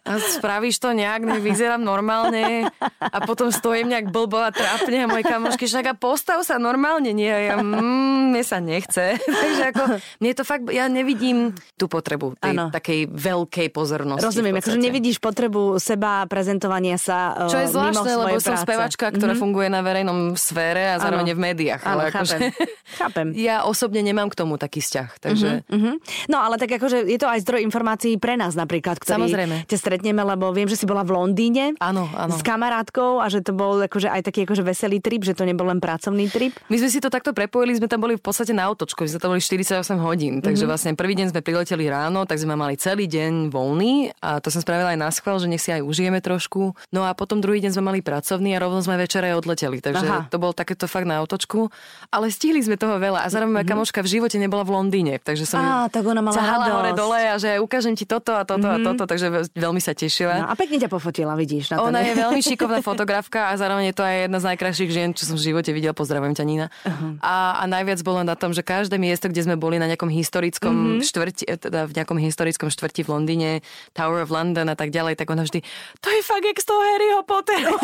a 0.07 0.13
spravíš 0.39 0.79
to 0.79 0.95
nejak, 0.95 1.43
vyzerám 1.43 1.83
normálne 1.83 2.71
a 3.03 3.19
potom 3.27 3.51
stojím 3.51 3.91
nejak 3.91 4.15
blbo 4.15 4.39
a 4.39 4.55
trápne 4.55 5.09
a 5.09 5.11
moje 5.11 5.27
kamošky, 5.27 5.67
však 5.67 5.91
a 5.91 5.95
postav 5.99 6.45
sa 6.47 6.61
normálne, 6.61 7.11
nie, 7.11 7.33
ja, 7.33 7.59
mm, 7.59 8.31
mne 8.31 8.43
sa 8.45 8.63
nechce. 8.63 9.19
Takže 9.45 9.63
ako, 9.75 9.83
mne 10.21 10.31
to 10.37 10.45
fakt, 10.45 10.65
ja 10.71 10.85
nevidím 10.89 11.57
tú 11.75 11.89
potrebu 11.89 12.37
tej 12.39 12.57
ano. 12.57 12.69
takej 12.69 13.09
veľkej 13.09 13.69
pozornosti. 13.73 14.25
Rozumiem, 14.25 14.61
akože 14.61 14.79
nevidíš 14.79 15.19
potrebu 15.19 15.81
seba 15.81 16.25
prezentovania 16.29 16.97
sa 17.01 17.49
Čo 17.49 17.59
je 17.65 17.69
zvláštne, 17.73 18.13
lebo 18.21 18.37
som 18.41 18.57
spevačka, 18.61 19.11
ktorá 19.11 19.33
mm-hmm. 19.33 19.43
funguje 19.43 19.69
na 19.73 19.81
verejnom 19.81 20.19
sfére 20.37 20.95
a 20.95 21.01
zároveň 21.01 21.37
v 21.37 21.41
médiách. 21.41 21.83
Ano, 21.85 22.05
ale 22.05 22.13
chápem. 22.13 22.21
Akože, 22.21 22.37
chápem. 23.01 23.27
Ja 23.45 23.69
osobne 23.69 24.01
nemám 24.01 24.33
k 24.33 24.41
tomu 24.41 24.57
taký 24.57 24.81
vzťah. 24.81 25.09
Takže... 25.21 25.49
Mm-hmm. 25.69 25.95
No 26.33 26.41
ale 26.41 26.57
tak 26.57 26.73
akože 26.81 27.05
je 27.05 27.19
to 27.21 27.29
aj 27.29 27.45
zdroj 27.45 27.61
informácií 27.61 28.17
pre 28.17 28.41
nás 28.41 28.57
napríklad, 28.57 28.97
ktorý 28.97 29.29
Samozrejme. 29.29 29.69
ťa 29.69 29.77
stretneme, 29.77 30.23
lebo 30.25 30.49
viem, 30.55 30.65
že 30.71 30.81
si 30.81 30.89
bola 30.89 31.05
v 31.05 31.13
Londýne 31.13 31.77
áno, 31.77 32.09
áno. 32.15 32.33
s 32.33 32.41
kamarátkou 32.41 33.21
a 33.21 33.29
že 33.29 33.45
to 33.45 33.53
bol 33.53 33.77
akože 33.85 34.09
aj 34.09 34.23
taký 34.25 34.49
akože 34.49 34.65
veselý 34.65 34.99
trip, 35.05 35.27
že 35.29 35.37
to 35.37 35.45
nebol 35.45 35.69
len 35.69 35.79
pracovný 35.79 36.33
trip. 36.33 36.57
My 36.73 36.81
sme 36.81 36.89
si 36.89 36.99
to 37.05 37.13
takto 37.13 37.37
prepojili, 37.37 37.77
sme 37.77 37.91
tam 37.91 38.01
boli 38.01 38.17
v 38.17 38.25
podstate 38.25 38.57
na 38.57 38.65
autočku, 38.65 39.05
sme 39.15 39.23
to 39.23 39.31
boli 39.31 39.41
48 39.41 39.79
hodín. 40.03 40.39
Mm-hmm. 40.39 40.47
Takže 40.51 40.65
vlastne 40.67 40.93
prvý 40.99 41.15
deň 41.15 41.31
sme 41.31 41.41
prileteli 41.41 41.87
ráno, 41.87 42.27
tak 42.27 42.43
sme 42.43 42.59
mali 42.59 42.75
celý 42.75 43.07
deň 43.07 43.55
voľný 43.55 44.11
a 44.19 44.43
to 44.43 44.51
som 44.51 44.59
spravila 44.59 44.91
aj 44.91 44.99
na 44.99 45.09
schvál, 45.15 45.39
že 45.39 45.47
nech 45.47 45.63
si 45.63 45.71
aj 45.71 45.87
užijeme 45.87 46.19
trošku. 46.19 46.75
No 46.91 47.07
a 47.07 47.15
potom 47.15 47.39
druhý 47.39 47.63
deň 47.63 47.79
sme 47.79 47.95
mali 47.95 48.01
pracovný 48.03 48.59
a 48.59 48.59
rovno 48.59 48.83
sme 48.83 48.99
večer 48.99 49.23
aj 49.23 49.39
odleteli. 49.39 49.79
Takže 49.79 50.07
Aha. 50.11 50.21
to 50.27 50.43
bol 50.43 50.51
takéto 50.51 50.91
fakt 50.91 51.07
na 51.07 51.23
autočku. 51.23 51.71
Ale 52.11 52.29
stihli 52.35 52.59
sme 52.59 52.75
toho 52.75 52.99
veľa 52.99 53.23
a 53.23 53.29
zároveň 53.31 53.63
mm-hmm. 53.63 53.71
kamoška 53.71 54.01
v 54.03 54.09
živote 54.19 54.37
nebola 54.43 54.67
v 54.67 54.75
Londýne. 54.75 55.23
Takže 55.23 55.47
som 55.47 55.63
Á, 55.63 55.87
tak 55.89 56.03
ona 56.03 56.19
mala 56.19 56.35
hore 56.75 56.93
dole 56.93 57.21
a 57.23 57.39
že 57.39 57.57
ukážem 57.63 57.95
ti 57.95 58.05
toto 58.05 58.35
a 58.35 58.43
toto 58.43 58.67
mm-hmm. 58.67 58.83
a 58.83 58.87
toto, 58.91 59.03
takže 59.07 59.27
veľmi 59.55 59.79
sa 59.79 59.95
tešila. 59.95 60.45
No 60.45 60.49
a 60.51 60.55
pekne 60.59 60.83
ťa 60.83 60.91
pofotila, 60.91 61.39
vidíš. 61.39 61.71
Na 61.71 61.85
ona 61.85 62.03
je 62.03 62.13
veľmi 62.19 62.41
šikovná 62.51 62.83
fotografka 62.83 63.51
a 63.51 63.53
zároveň 63.55 63.93
je 63.93 63.97
to 63.97 64.03
aj 64.03 64.17
jedna 64.27 64.39
z 64.43 64.45
najkrajších 64.55 64.91
žien, 64.91 65.11
čo 65.15 65.29
som 65.29 65.37
v 65.39 65.53
živote 65.53 65.71
videla. 65.71 65.95
Pozdravujem 65.95 66.35
ťa, 66.35 66.45
Nina. 66.45 66.67
Uh-huh. 66.83 67.21
A, 67.23 67.61
a 67.61 67.65
najviac 67.69 68.01
bolo 68.03 68.25
na 68.25 68.35
tom, 68.35 68.51
že 68.51 68.65
každé 68.65 68.97
miesto, 69.05 69.29
kde 69.29 69.45
sme 69.45 69.61
boli 69.61 69.77
na 69.77 69.85
nejakom 69.85 70.09
historickom 70.09 70.73
mm-hmm. 70.73 71.05
štvrti, 71.05 71.45
e, 71.45 71.61
teda 71.61 71.85
v 71.85 71.93
nejakom 71.93 72.17
historickom 72.17 72.73
štvrti 72.73 73.05
v 73.05 73.09
Londýne, 73.13 73.51
Tower 73.93 74.25
of 74.25 74.33
London 74.33 74.73
a 74.73 74.77
tak 74.77 74.89
ďalej, 74.89 75.21
tak 75.21 75.29
ona 75.29 75.45
vždy, 75.45 75.61
to 76.01 76.09
je 76.09 76.21
fakt 76.25 76.45
jak 76.49 76.57
z 76.57 76.67
toho 76.67 76.81
Harryho 76.81 77.21
Potteru. 77.29 77.77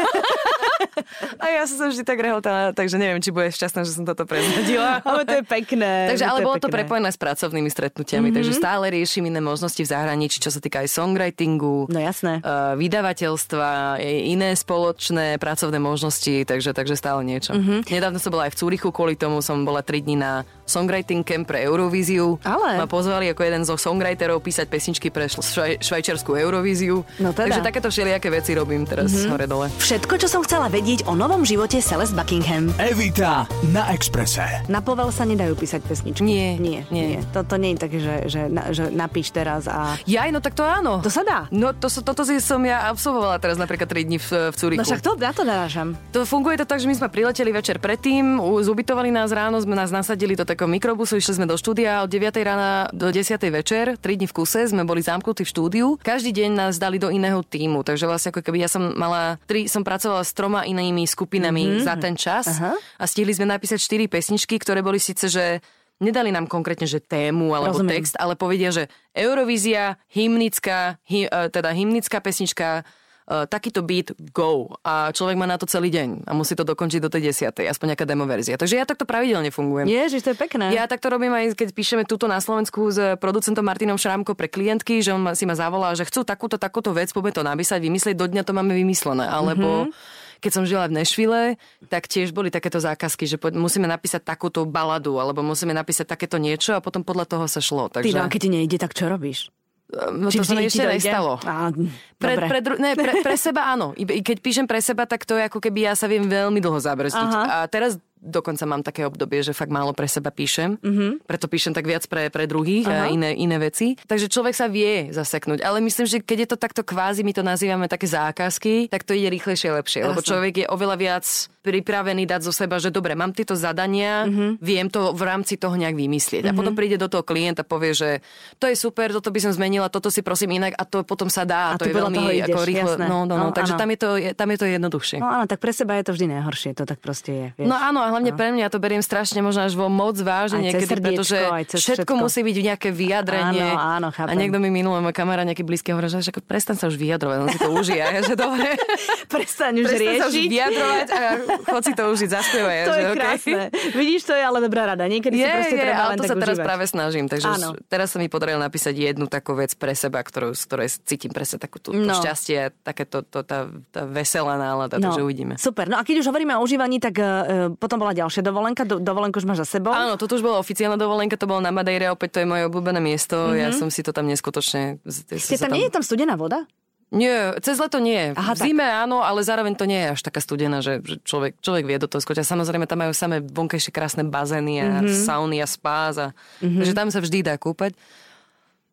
a 1.45 1.47
ja 1.53 1.63
som 1.69 1.77
sa 1.77 1.87
vždy 1.93 2.03
tak 2.09 2.17
rehotala, 2.17 2.73
takže 2.73 2.97
neviem, 2.97 3.21
či 3.21 3.29
bude 3.29 3.53
šťastná, 3.53 3.85
že 3.85 3.93
som 3.93 4.09
toto 4.09 4.25
prezradila. 4.25 5.01
ale 5.09 5.29
to 5.29 5.35
je 5.41 5.45
pekné. 5.45 6.17
takže 6.17 6.25
ale 6.25 6.41
to 6.41 6.47
bolo 6.47 6.57
pekné. 6.57 6.65
to 6.65 6.77
prepojené 6.77 7.09
s 7.13 7.19
pracovnými 7.19 7.71
stretnutiami, 7.71 8.31
mm-hmm. 8.31 8.37
takže 8.41 8.53
stále 8.57 8.85
riešim 8.89 9.29
iné 9.29 9.45
možnosti 9.45 9.81
v 9.81 9.89
zahraničí, 9.89 10.41
čo 10.41 10.49
sa 10.49 10.63
týka 10.63 10.81
aj 10.81 10.89
songwritingu, 10.89 11.91
no 11.93 11.99
jasné. 12.01 12.41
Uh, 12.41 12.79
vydavateľstva, 12.79 14.01
iné 14.07 14.55
spoločné 14.55 15.37
pracovné 15.43 15.77
možnosti, 15.83 16.47
takže, 16.47 16.71
takže 16.77 16.95
stále 16.95 17.27
niečo. 17.27 17.57
Mm-hmm. 17.57 17.91
Nedávno 17.91 18.19
som 18.23 18.31
bola 18.31 18.47
aj 18.47 18.55
v 18.55 18.59
Cúrichu, 18.61 18.89
kvôli 18.95 19.17
tomu 19.17 19.41
som 19.41 19.65
bola 19.67 19.81
3 19.81 20.05
dní 20.05 20.17
na 20.21 20.45
songwriting 20.69 21.00
camp 21.05 21.45
pre 21.49 21.63
Eurovíziu. 21.65 22.37
Ale. 22.43 22.81
Ma 22.81 22.87
pozvali 22.89 23.31
ako 23.33 23.43
jeden 23.45 23.63
zo 23.65 23.77
songwriterov 23.77 24.41
písať 24.41 24.67
pesničky 24.67 25.09
pre 25.13 25.29
švaj, 25.29 25.81
švajčiarskú 25.81 26.37
Eurovíziu. 26.37 27.03
No 27.23 27.31
teda. 27.31 27.53
Takže 27.53 27.61
takéto 27.65 27.89
všelijaké 27.89 28.29
veci 28.33 28.53
robím 28.57 28.85
teraz 28.85 29.13
mm-hmm. 29.13 29.31
hore 29.31 29.47
dole. 29.47 29.67
Všetko, 29.79 30.15
čo 30.21 30.29
som 30.29 30.41
chcela 30.47 30.73
vedieť 30.73 31.07
o 31.07 31.15
novom 31.15 31.45
živote 31.45 31.79
Celeste 31.83 32.17
Buckingham. 32.17 32.73
Evita 32.81 33.45
na 33.75 33.91
Exprese. 33.95 34.65
Na 34.67 34.81
povel 34.81 35.13
sa 35.13 35.27
nedajú 35.27 35.55
písať 35.57 35.81
pesničky. 35.85 36.25
Nie. 36.25 36.57
Nie. 36.59 36.85
nie. 36.89 37.19
nie. 37.19 37.21
To, 37.33 37.45
to 37.45 37.57
nie 37.57 37.75
je 37.75 37.79
také, 37.81 37.99
že, 38.01 38.17
že, 38.31 38.43
na, 38.49 38.71
že 38.71 38.89
napíš 38.91 39.31
teraz 39.31 39.67
a... 39.71 39.95
Jaj, 40.05 40.31
no 40.35 40.41
tak 40.43 40.57
to 40.57 40.65
áno. 40.65 41.01
To 41.05 41.13
sa 41.13 41.23
dá. 41.23 41.47
No 41.53 41.73
to, 41.77 41.91
toto 41.91 42.23
som 42.27 42.61
ja 42.65 42.89
absolvovala 42.91 43.39
teraz 43.39 43.61
napríklad 43.61 43.89
3 43.89 44.09
dní 44.09 44.19
v, 44.19 44.29
v 44.51 44.55
Cúriku. 44.57 44.81
No 44.81 44.87
však 44.87 45.03
to, 45.03 45.13
ja 45.19 45.33
to 45.35 45.43
narážam. 45.43 45.95
To 46.15 46.23
funguje 46.25 46.59
to 46.61 46.67
tak, 46.67 46.79
že 46.79 46.87
my 46.87 46.95
sme 46.97 47.09
prileteli 47.13 47.51
večer 47.51 47.79
predtým, 47.83 48.39
zubytovali 48.41 49.11
nás 49.11 49.31
ráno, 49.31 49.61
sme 49.61 49.75
nás 49.77 49.93
nasadili 49.93 50.35
do 50.35 50.45
takého 50.47 50.71
mikrobusu, 50.91 51.23
išli 51.23 51.39
sme 51.39 51.47
do 51.47 51.55
štúdia 51.55 52.03
od 52.03 52.11
9 52.11 52.35
rána 52.43 52.91
do 52.91 53.15
10 53.15 53.39
večer, 53.55 53.95
3 53.95 54.03
dní 54.03 54.27
v 54.27 54.35
kuse, 54.35 54.67
sme 54.67 54.83
boli 54.83 54.99
zamknutí 55.07 55.47
v 55.47 55.51
štúdiu. 55.55 55.87
Každý 56.03 56.35
deň 56.35 56.51
nás 56.51 56.83
dali 56.83 56.99
do 56.99 57.15
iného 57.15 57.39
týmu, 57.47 57.87
takže 57.87 58.11
vlastne 58.11 58.35
ako 58.35 58.43
keby 58.43 58.67
ja 58.67 58.67
som 58.67 58.91
mala, 58.99 59.39
tri, 59.47 59.71
som 59.71 59.87
pracovala 59.87 60.27
s 60.27 60.35
troma 60.35 60.67
inými 60.67 61.07
skupinami 61.07 61.63
mm-hmm. 61.63 61.87
za 61.87 61.95
ten 61.95 62.19
čas 62.19 62.59
Aha. 62.59 62.75
a 62.75 63.05
stihli 63.07 63.31
sme 63.31 63.47
napísať 63.47 63.79
4 63.79 64.11
pesničky, 64.11 64.59
ktoré 64.59 64.83
boli 64.83 64.99
síce, 64.99 65.31
že 65.31 65.63
nedali 66.03 66.35
nám 66.35 66.51
konkrétne, 66.51 66.91
že 66.91 66.99
tému 66.99 67.55
alebo 67.55 67.79
Rozumiem. 67.79 68.03
text, 68.03 68.19
ale 68.19 68.35
povedia, 68.35 68.75
že 68.75 68.91
Eurovízia, 69.15 69.95
hymnická, 70.11 70.99
hy, 71.07 71.31
e, 71.31 71.55
teda 71.55 71.71
hymnická 71.71 72.19
pesnička, 72.19 72.83
takýto 73.31 73.87
beat, 73.87 74.11
go. 74.35 74.75
A 74.83 75.15
človek 75.15 75.39
má 75.39 75.47
na 75.47 75.55
to 75.55 75.71
celý 75.71 75.95
deň 75.95 76.27
a 76.27 76.35
musí 76.35 76.59
to 76.59 76.67
dokončiť 76.67 76.99
do 76.99 77.11
tej 77.13 77.31
desiatej, 77.31 77.71
aspoň 77.71 77.95
nejaká 77.95 78.05
demo 78.05 78.27
verzia. 78.27 78.59
Takže 78.59 78.75
ja 78.75 78.83
takto 78.83 79.07
pravidelne 79.07 79.55
fungujem. 79.55 79.87
Ježiš, 79.87 80.27
to 80.27 80.31
je 80.35 80.39
pekné. 80.39 80.75
Ja 80.75 80.91
takto 80.91 81.09
robím 81.15 81.31
aj, 81.31 81.55
keď 81.55 81.71
píšeme 81.71 82.03
túto 82.03 82.27
na 82.27 82.43
Slovensku 82.43 82.91
s 82.91 82.99
producentom 83.23 83.63
Martinom 83.63 83.97
Šrámko 83.97 84.35
pre 84.35 84.51
klientky, 84.51 84.99
že 84.99 85.15
on 85.15 85.23
si 85.39 85.47
ma 85.47 85.55
zavolá, 85.55 85.95
že 85.95 86.03
chcú 86.03 86.27
takúto, 86.27 86.59
takúto 86.59 86.91
vec, 86.91 87.15
poďme 87.15 87.31
to 87.31 87.43
napísať, 87.47 87.79
vymyslieť, 87.79 88.19
do 88.19 88.27
dňa 88.27 88.43
to 88.43 88.53
máme 88.53 88.75
vymyslené. 88.75 89.31
Alebo 89.31 89.87
mm-hmm 89.87 90.29
keď 90.41 90.53
som 90.57 90.65
žila 90.65 90.89
v 90.89 90.97
Nešvile, 91.05 91.61
tak 91.93 92.09
tiež 92.09 92.33
boli 92.33 92.49
takéto 92.49 92.81
zákazky, 92.81 93.29
že 93.29 93.37
musíme 93.53 93.85
napísať 93.85 94.25
takúto 94.25 94.65
baladu, 94.65 95.21
alebo 95.21 95.45
musíme 95.45 95.77
napísať 95.77 96.09
takéto 96.09 96.41
niečo 96.41 96.75
a 96.75 96.81
potom 96.81 97.05
podľa 97.05 97.29
toho 97.29 97.45
sa 97.45 97.61
šlo. 97.61 97.93
Takže... 97.93 98.09
Ty, 98.09 98.25
no, 98.25 98.33
keď 98.33 98.41
ti 98.41 98.51
nejde, 98.51 98.77
tak 98.81 98.97
čo 98.97 99.13
robíš? 99.13 99.53
No, 99.91 100.31
to 100.31 100.47
sa 100.47 100.55
mi 100.55 100.71
ešte 100.71 100.87
nestalo. 100.87 101.43
Á, 101.43 101.75
Pre, 102.21 102.37
dobre. 102.37 102.61
pre, 102.61 102.77
ne, 102.77 102.93
pre, 102.93 103.13
pre 103.25 103.37
seba 103.41 103.73
áno. 103.73 103.97
I 103.97 104.21
keď 104.21 104.45
píšem 104.45 104.67
pre 104.69 104.85
seba, 104.85 105.09
tak 105.09 105.25
to 105.25 105.41
je 105.41 105.49
ako 105.49 105.57
keby 105.57 105.89
ja 105.89 105.97
sa 105.97 106.05
viem 106.05 106.29
veľmi 106.29 106.61
dlho 106.61 106.77
zabrzdiť. 106.77 107.17
Aha. 107.17 107.43
A 107.49 107.57
teraz 107.65 107.97
dokonca 108.21 108.69
mám 108.69 108.85
také 108.85 109.09
obdobie, 109.09 109.41
že 109.41 109.57
fakt 109.57 109.73
málo 109.73 109.97
pre 109.97 110.05
seba 110.05 110.29
píšem. 110.29 110.77
Mm-hmm. 110.77 111.25
Preto 111.25 111.49
píšem 111.49 111.73
tak 111.73 111.89
viac 111.89 112.05
pre, 112.05 112.29
pre 112.29 112.45
druhých 112.45 112.85
Aha. 112.85 113.09
a 113.09 113.11
iné, 113.11 113.33
iné 113.33 113.57
veci. 113.57 113.97
Takže 113.97 114.29
človek 114.29 114.53
sa 114.53 114.69
vie 114.69 115.09
zaseknúť. 115.09 115.65
Ale 115.65 115.81
myslím, 115.81 116.05
že 116.05 116.21
keď 116.21 116.39
je 116.45 116.49
to 116.53 116.59
takto 116.61 116.83
kvázi, 116.85 117.25
my 117.25 117.33
to 117.33 117.41
nazývame 117.41 117.89
také 117.89 118.05
zákazky, 118.05 118.93
tak 118.93 119.09
to 119.09 119.17
ide 119.17 119.33
rýchlejšie 119.33 119.73
a 119.73 119.81
lepšie. 119.81 120.05
Lebo 120.05 120.21
Jasné. 120.21 120.29
človek 120.29 120.55
je 120.61 120.67
oveľa 120.69 120.97
viac 121.01 121.25
pripravený 121.61 122.25
dať 122.25 122.41
zo 122.41 122.53
seba, 122.53 122.81
že 122.81 122.89
dobre, 122.89 123.13
mám 123.13 123.37
tieto 123.37 123.53
zadania, 123.53 124.25
mm-hmm. 124.25 124.51
viem 124.65 124.89
to 124.89 125.13
v 125.13 125.23
rámci 125.23 125.61
toho 125.61 125.77
nejak 125.77 125.93
vymyslieť. 125.93 126.49
Mm-hmm. 126.49 126.57
A 126.57 126.59
potom 126.59 126.73
príde 126.73 126.97
do 126.97 127.07
toho 127.07 127.21
klient 127.21 127.61
a 127.61 127.65
povie, 127.65 127.93
že 127.93 128.25
to 128.57 128.65
je 128.65 128.77
super, 128.77 129.13
toto 129.13 129.29
by 129.29 129.41
som 129.45 129.53
zmenila, 129.53 129.93
toto 129.93 130.09
si 130.09 130.25
prosím 130.25 130.57
inak 130.57 130.73
a 130.75 130.89
to 130.89 131.05
potom 131.05 131.29
sa 131.29 131.45
dá. 131.45 131.77
A 131.77 131.79
to 131.79 131.87
je 131.87 131.95
veľmi 131.95 132.41
ideš, 132.41 132.49
ako 132.49 132.61
rýchlo. 132.65 132.91
jasné. 132.97 133.05
No, 133.07 133.19
no, 133.29 133.35
no, 133.37 133.45
No, 133.51 133.53
takže 133.53 133.75
áno. 133.77 133.81
tam 133.83 133.89
je, 133.93 133.99
to, 134.01 134.09
tam 134.33 134.49
je 134.49 134.59
to 134.59 134.67
jednoduchšie. 134.69 135.17
No 135.21 135.29
áno, 135.29 135.45
tak 135.45 135.59
pre 135.61 135.73
seba 135.77 135.93
je 136.01 136.05
to 136.09 136.13
vždy 136.17 136.27
najhoršie, 136.33 136.71
to 136.73 136.85
tak 136.89 136.99
proste 137.03 137.31
je. 137.31 137.47
Vieš. 137.61 137.67
No 137.69 137.77
áno, 137.77 138.01
a 138.01 138.09
hlavne 138.09 138.33
pre 138.33 138.55
mňa 138.55 138.73
to 138.73 138.79
beriem 138.81 139.05
strašne 139.05 139.45
možno 139.45 139.69
až 139.69 139.77
vo 139.77 139.93
moc 139.93 140.17
vážne 140.17 140.65
niekedy, 140.73 140.87
srdiečko, 140.87 141.05
pretože 141.05 141.37
všetko, 141.37 141.77
všetko. 141.77 142.13
musí 142.17 142.41
byť 142.41 142.57
nejaké 142.57 142.89
vyjadrenie. 142.89 143.69
Áno, 143.77 144.09
áno, 144.09 144.29
a 144.31 144.33
niekto 144.33 144.57
mi 144.57 144.73
minulé, 144.73 145.03
môj 145.03 145.13
kamarát 145.13 145.45
nejaký 145.45 145.67
blízky 145.67 145.93
hovorí, 145.93 146.09
že 146.09 146.25
však 146.25 146.41
prestan 146.47 146.79
sa 146.81 146.89
už 146.89 146.97
vyjadrovať, 146.97 147.37
on 147.37 147.49
si 147.51 147.59
to 147.61 147.71
užije. 147.71 148.03
Že 148.31 148.37
dobre, 148.37 148.69
Prestaň 149.33 149.75
už 149.83 149.87
prestan 149.91 150.15
sa 150.21 150.27
už 150.29 150.35
riešiť. 150.37 150.49
vyjadrovať 150.53 151.07
a 151.11 151.21
chod 151.67 151.83
si 151.83 151.93
to 151.93 152.03
užiť, 152.11 152.29
zaspievaj. 152.31 152.77
To 152.87 152.93
že 152.93 153.01
je 153.01 153.07
okej. 153.07 153.17
krásne. 153.17 153.63
Vidíš, 153.93 154.21
to 154.27 154.33
je 154.37 154.43
ale 154.43 154.59
dobrá 154.63 154.83
rada. 154.95 155.05
Niekedy 155.07 155.35
si 155.37 155.43
Je, 155.43 155.51
proste 155.51 155.77
je, 155.77 155.83
treba 155.83 156.03
ale 156.03 156.15
to 156.17 156.25
sa 156.25 156.37
teraz 156.37 156.57
užívať. 156.59 156.67
práve 156.67 156.85
snažím. 156.87 157.25
Takže 157.27 157.47
Áno. 157.47 157.69
teraz 157.87 158.09
sa 158.15 158.19
mi 158.19 158.29
podarilo 158.31 158.61
napísať 158.61 158.95
jednu 158.95 159.27
takú 159.27 159.53
vec 159.59 159.75
pre 159.75 159.93
seba, 159.95 160.21
ktorú, 160.23 160.55
z 160.55 160.63
ktorej 160.67 160.89
cítim 161.05 161.31
presne 161.35 161.59
takú 161.59 161.83
tú, 161.83 161.91
no. 161.93 162.15
Šťastie, 162.17 162.75
také 162.83 163.05
to, 163.05 163.23
to, 163.27 163.43
tá, 163.43 163.67
tá 163.91 164.03
veselá 164.07 164.57
nálada, 164.57 164.97
no. 165.01 165.11
takže 165.11 165.21
uvidíme. 165.21 165.55
Super. 165.59 165.91
No 165.91 165.99
a 165.99 166.03
keď 166.07 166.23
už 166.23 166.27
hovoríme 166.31 166.55
o 166.57 166.61
užívaní, 166.63 167.01
tak 167.03 167.19
uh, 167.19 167.73
potom 167.75 167.99
bola 168.01 168.15
ďalšia 168.15 168.43
dovolenka. 168.45 168.83
Do, 168.85 169.01
dovolenku 169.01 169.41
už 169.41 169.47
máš 169.47 169.67
za 169.69 169.81
sebou. 169.81 169.93
Áno, 169.95 170.17
toto 170.17 170.37
už 170.37 170.43
bola 170.43 170.59
oficiálna 170.61 170.97
dovolenka, 170.97 171.37
to 171.37 171.47
bolo 171.49 171.61
na 171.63 171.71
Madeire, 171.71 172.11
opäť 172.11 172.39
to 172.39 172.39
je 172.43 172.47
moje 172.49 172.67
obľúbené 172.67 173.01
miesto, 173.01 173.37
mm-hmm. 173.37 173.57
Mhm. 173.57 173.63
ja 173.63 173.69
som 173.75 173.89
si 173.89 174.01
to 174.05 174.11
tam 174.15 174.27
neskutočne... 174.29 175.01
Ste 175.07 175.57
tam, 175.61 175.73
nie 175.75 175.89
je 175.89 175.95
tam 175.95 176.05
studená 176.05 176.35
voda? 176.37 176.65
Nie, 177.11 177.59
cez 177.59 177.75
leto 177.83 177.99
nie. 177.99 178.31
Aha, 178.39 178.55
v 178.55 178.71
zime 178.71 178.87
áno, 178.87 179.27
ale 179.27 179.43
zároveň 179.43 179.75
to 179.75 179.83
nie 179.83 179.99
je 179.99 180.15
až 180.15 180.23
taká 180.23 180.39
studená, 180.39 180.79
že, 180.79 181.03
že 181.03 181.19
človek, 181.27 181.59
človek 181.59 181.83
vie 181.83 181.99
do 181.99 182.07
toho 182.07 182.23
skočiť. 182.23 182.47
Samozrejme, 182.47 182.87
tam 182.87 183.03
majú 183.03 183.11
samé 183.11 183.43
vonkajšie 183.43 183.91
krásne 183.91 184.23
bazény 184.23 184.79
a 184.79 184.87
mm-hmm. 185.03 185.27
sauny 185.27 185.59
a 185.59 185.67
spás. 185.67 186.23
A, 186.23 186.31
mm-hmm. 186.63 186.79
Takže 186.79 186.95
tam 186.95 187.09
sa 187.11 187.19
vždy 187.19 187.43
dá 187.43 187.59
kúpať. 187.59 187.99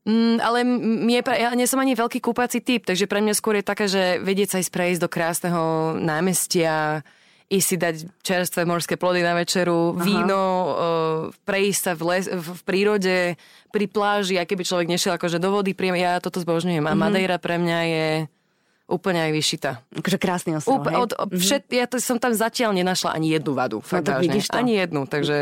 Mm, 0.08 0.42
ale 0.42 0.64
mne, 0.66 1.20
ja 1.20 1.54
nie 1.54 1.70
som 1.70 1.78
ani 1.78 1.94
veľký 1.94 2.18
kúpací 2.18 2.64
typ, 2.64 2.90
takže 2.90 3.06
pre 3.06 3.22
mňa 3.22 3.38
skôr 3.38 3.60
je 3.60 3.70
také, 3.70 3.86
že 3.86 4.18
vedieť 4.24 4.56
sa 4.56 4.62
ísť 4.64 4.72
prejsť 4.72 5.02
do 5.04 5.10
krásneho 5.12 5.64
námestia, 6.00 7.06
ísť 7.48 7.68
si 7.68 7.76
dať 7.80 7.96
čerstvé 8.24 8.68
morské 8.68 9.00
plody 9.00 9.24
na 9.24 9.32
večeru, 9.32 9.96
Aha. 9.96 10.04
víno, 10.04 10.42
uh, 10.44 10.72
prejsť 11.48 11.80
sa 11.80 11.92
v, 11.96 12.04
les, 12.12 12.26
v, 12.28 12.60
prírode, 12.68 13.18
pri 13.72 13.86
pláži, 13.88 14.36
a 14.36 14.44
keby 14.44 14.68
človek 14.68 14.88
nešiel 14.92 15.16
akože 15.16 15.40
do 15.40 15.56
vody, 15.56 15.72
príjem, 15.72 15.96
ja 15.96 16.20
toto 16.20 16.44
zbožňujem. 16.44 16.84
A 16.84 16.94
Madeira 16.94 17.40
pre 17.40 17.56
mňa 17.56 17.80
je 17.88 18.08
úplne 18.88 19.20
aj 19.20 19.32
vyšita. 19.36 19.70
Akože 20.00 20.18
krásny 20.18 20.56
ostrov, 20.56 20.80
Úpl- 20.80 20.96
od, 20.96 21.12
od, 21.20 21.30
všet, 21.36 21.68
ja 21.76 21.86
to 21.92 22.00
som 22.00 22.18
tam 22.18 22.32
zatiaľ 22.32 22.72
nenašla 22.72 23.12
ani 23.12 23.36
jednu 23.36 23.52
vadu. 23.52 23.84
Fakt 23.84 24.08
tak 24.08 24.24
vážne. 24.24 24.24
vidíš 24.32 24.46
to. 24.48 24.56
Ani 24.56 24.80
jednu, 24.80 25.04
takže... 25.04 25.36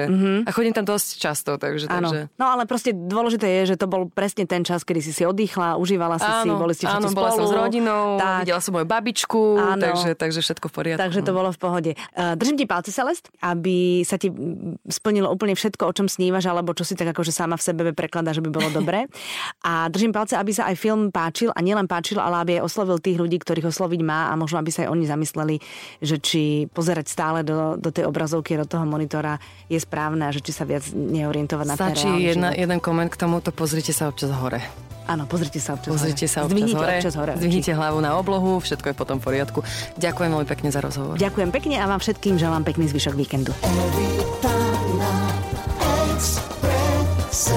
A 0.45 0.49
chodím 0.49 0.73
tam 0.73 0.85
dosť 0.89 1.07
často, 1.21 1.51
takže... 1.61 1.85
Áno. 1.85 2.09
takže... 2.09 2.19
No 2.41 2.45
ale 2.49 2.65
proste 2.65 2.89
dôležité 2.91 3.45
je, 3.61 3.73
že 3.73 3.75
to 3.77 3.85
bol 3.85 4.09
presne 4.09 4.49
ten 4.49 4.65
čas, 4.65 4.81
kedy 4.81 4.99
si 5.05 5.13
si 5.13 5.21
oddychla, 5.21 5.77
užívala 5.77 6.17
si 6.17 6.25
si, 6.25 6.49
boli 6.49 6.73
ste 6.73 6.89
všetci 6.89 7.05
áno, 7.05 7.13
spolu. 7.13 7.21
bola 7.21 7.31
som 7.37 7.45
s 7.45 7.53
rodinou, 7.53 8.03
tak, 8.17 8.39
videla 8.41 8.59
som 8.65 8.71
moju 8.73 8.87
babičku, 8.89 9.41
Áno. 9.61 9.81
takže, 9.81 10.09
takže 10.17 10.39
všetko 10.41 10.65
v 10.65 10.73
poriadku. 10.73 11.01
takže 11.05 11.19
to 11.21 11.31
bolo 11.31 11.49
v 11.53 11.59
pohode. 11.61 11.91
Uh, 12.17 12.33
držím 12.33 12.57
ti 12.57 12.65
palce, 12.65 12.89
Celest, 12.89 13.29
aby 13.45 14.01
sa 14.07 14.17
ti 14.17 14.33
splnilo 14.89 15.29
úplne 15.29 15.53
všetko, 15.53 15.83
o 15.85 15.93
čom 15.93 16.07
snívaš, 16.09 16.49
alebo 16.49 16.73
čo 16.73 16.81
si 16.87 16.97
tak 16.97 17.13
akože 17.13 17.29
sama 17.29 17.59
v 17.59 17.63
sebe 17.63 17.81
prekladá, 17.93 18.33
že 18.33 18.41
by 18.41 18.49
bolo 18.49 18.69
dobré. 18.73 19.05
A 19.69 19.91
držím 19.91 20.15
palce, 20.15 20.33
aby 20.39 20.51
sa 20.55 20.71
aj 20.71 20.75
film 20.79 21.11
páčil, 21.11 21.51
a 21.51 21.59
nielen 21.59 21.85
páčil, 21.85 22.17
ale 22.17 22.41
aby 22.41 22.51
aj 22.57 22.63
oslovil 22.65 22.97
tých 23.03 23.19
ľudí, 23.19 23.34
ľudí, 23.35 23.43
ktorých 23.43 23.67
osloviť 23.67 24.01
má 24.07 24.31
a 24.31 24.39
možno, 24.39 24.63
aby 24.63 24.71
sa 24.71 24.87
aj 24.87 24.89
oni 24.95 25.03
zamysleli, 25.03 25.55
že 25.99 26.15
či 26.23 26.71
pozerať 26.71 27.11
stále 27.11 27.43
do, 27.43 27.75
do 27.75 27.91
tej 27.91 28.07
obrazovky, 28.07 28.55
do 28.55 28.63
toho 28.63 28.87
monitora 28.87 29.35
je 29.67 29.75
správne 29.75 30.23
a 30.23 30.31
že 30.31 30.39
či 30.39 30.55
sa 30.55 30.63
viac 30.63 30.87
neorientovať 30.95 31.65
na 31.67 31.75
ten 31.75 31.91
Stačí 31.91 32.07
jedna, 32.23 32.55
život. 32.55 32.63
jeden 32.63 32.79
koment 32.79 33.11
k 33.11 33.17
tomuto, 33.19 33.51
pozrite 33.51 33.91
sa 33.91 34.07
občas 34.07 34.31
hore. 34.31 34.63
Áno, 35.05 35.29
pozrite 35.29 35.61
sa 35.61 35.77
občas 35.77 35.91
pozrite 35.93 36.25
hore. 36.25 36.33
Sa 36.33 36.39
občas 36.47 36.73
hore. 36.73 36.95
občas 36.97 37.13
hore. 37.19 37.33
Zdvihnite 37.37 37.71
hlavu 37.77 37.99
na 38.01 38.17
oblohu, 38.17 38.57
všetko 38.57 38.89
je 38.89 38.95
potom 38.95 39.19
v 39.19 39.23
poriadku. 39.27 39.59
Ďakujem 40.01 40.29
veľmi 40.31 40.47
pekne 40.47 40.69
za 40.73 40.79
rozhovor. 40.81 41.19
Ďakujem 41.19 41.49
pekne 41.53 41.75
a 41.77 41.85
vám 41.85 41.99
všetkým 42.01 42.39
želám 42.39 42.63
pekný 42.65 42.87
zvyšok 42.89 43.13
víkendu. 43.13 43.51
Every 43.61 44.25
time 44.41 45.03
I 45.03 46.15
express 46.15 47.53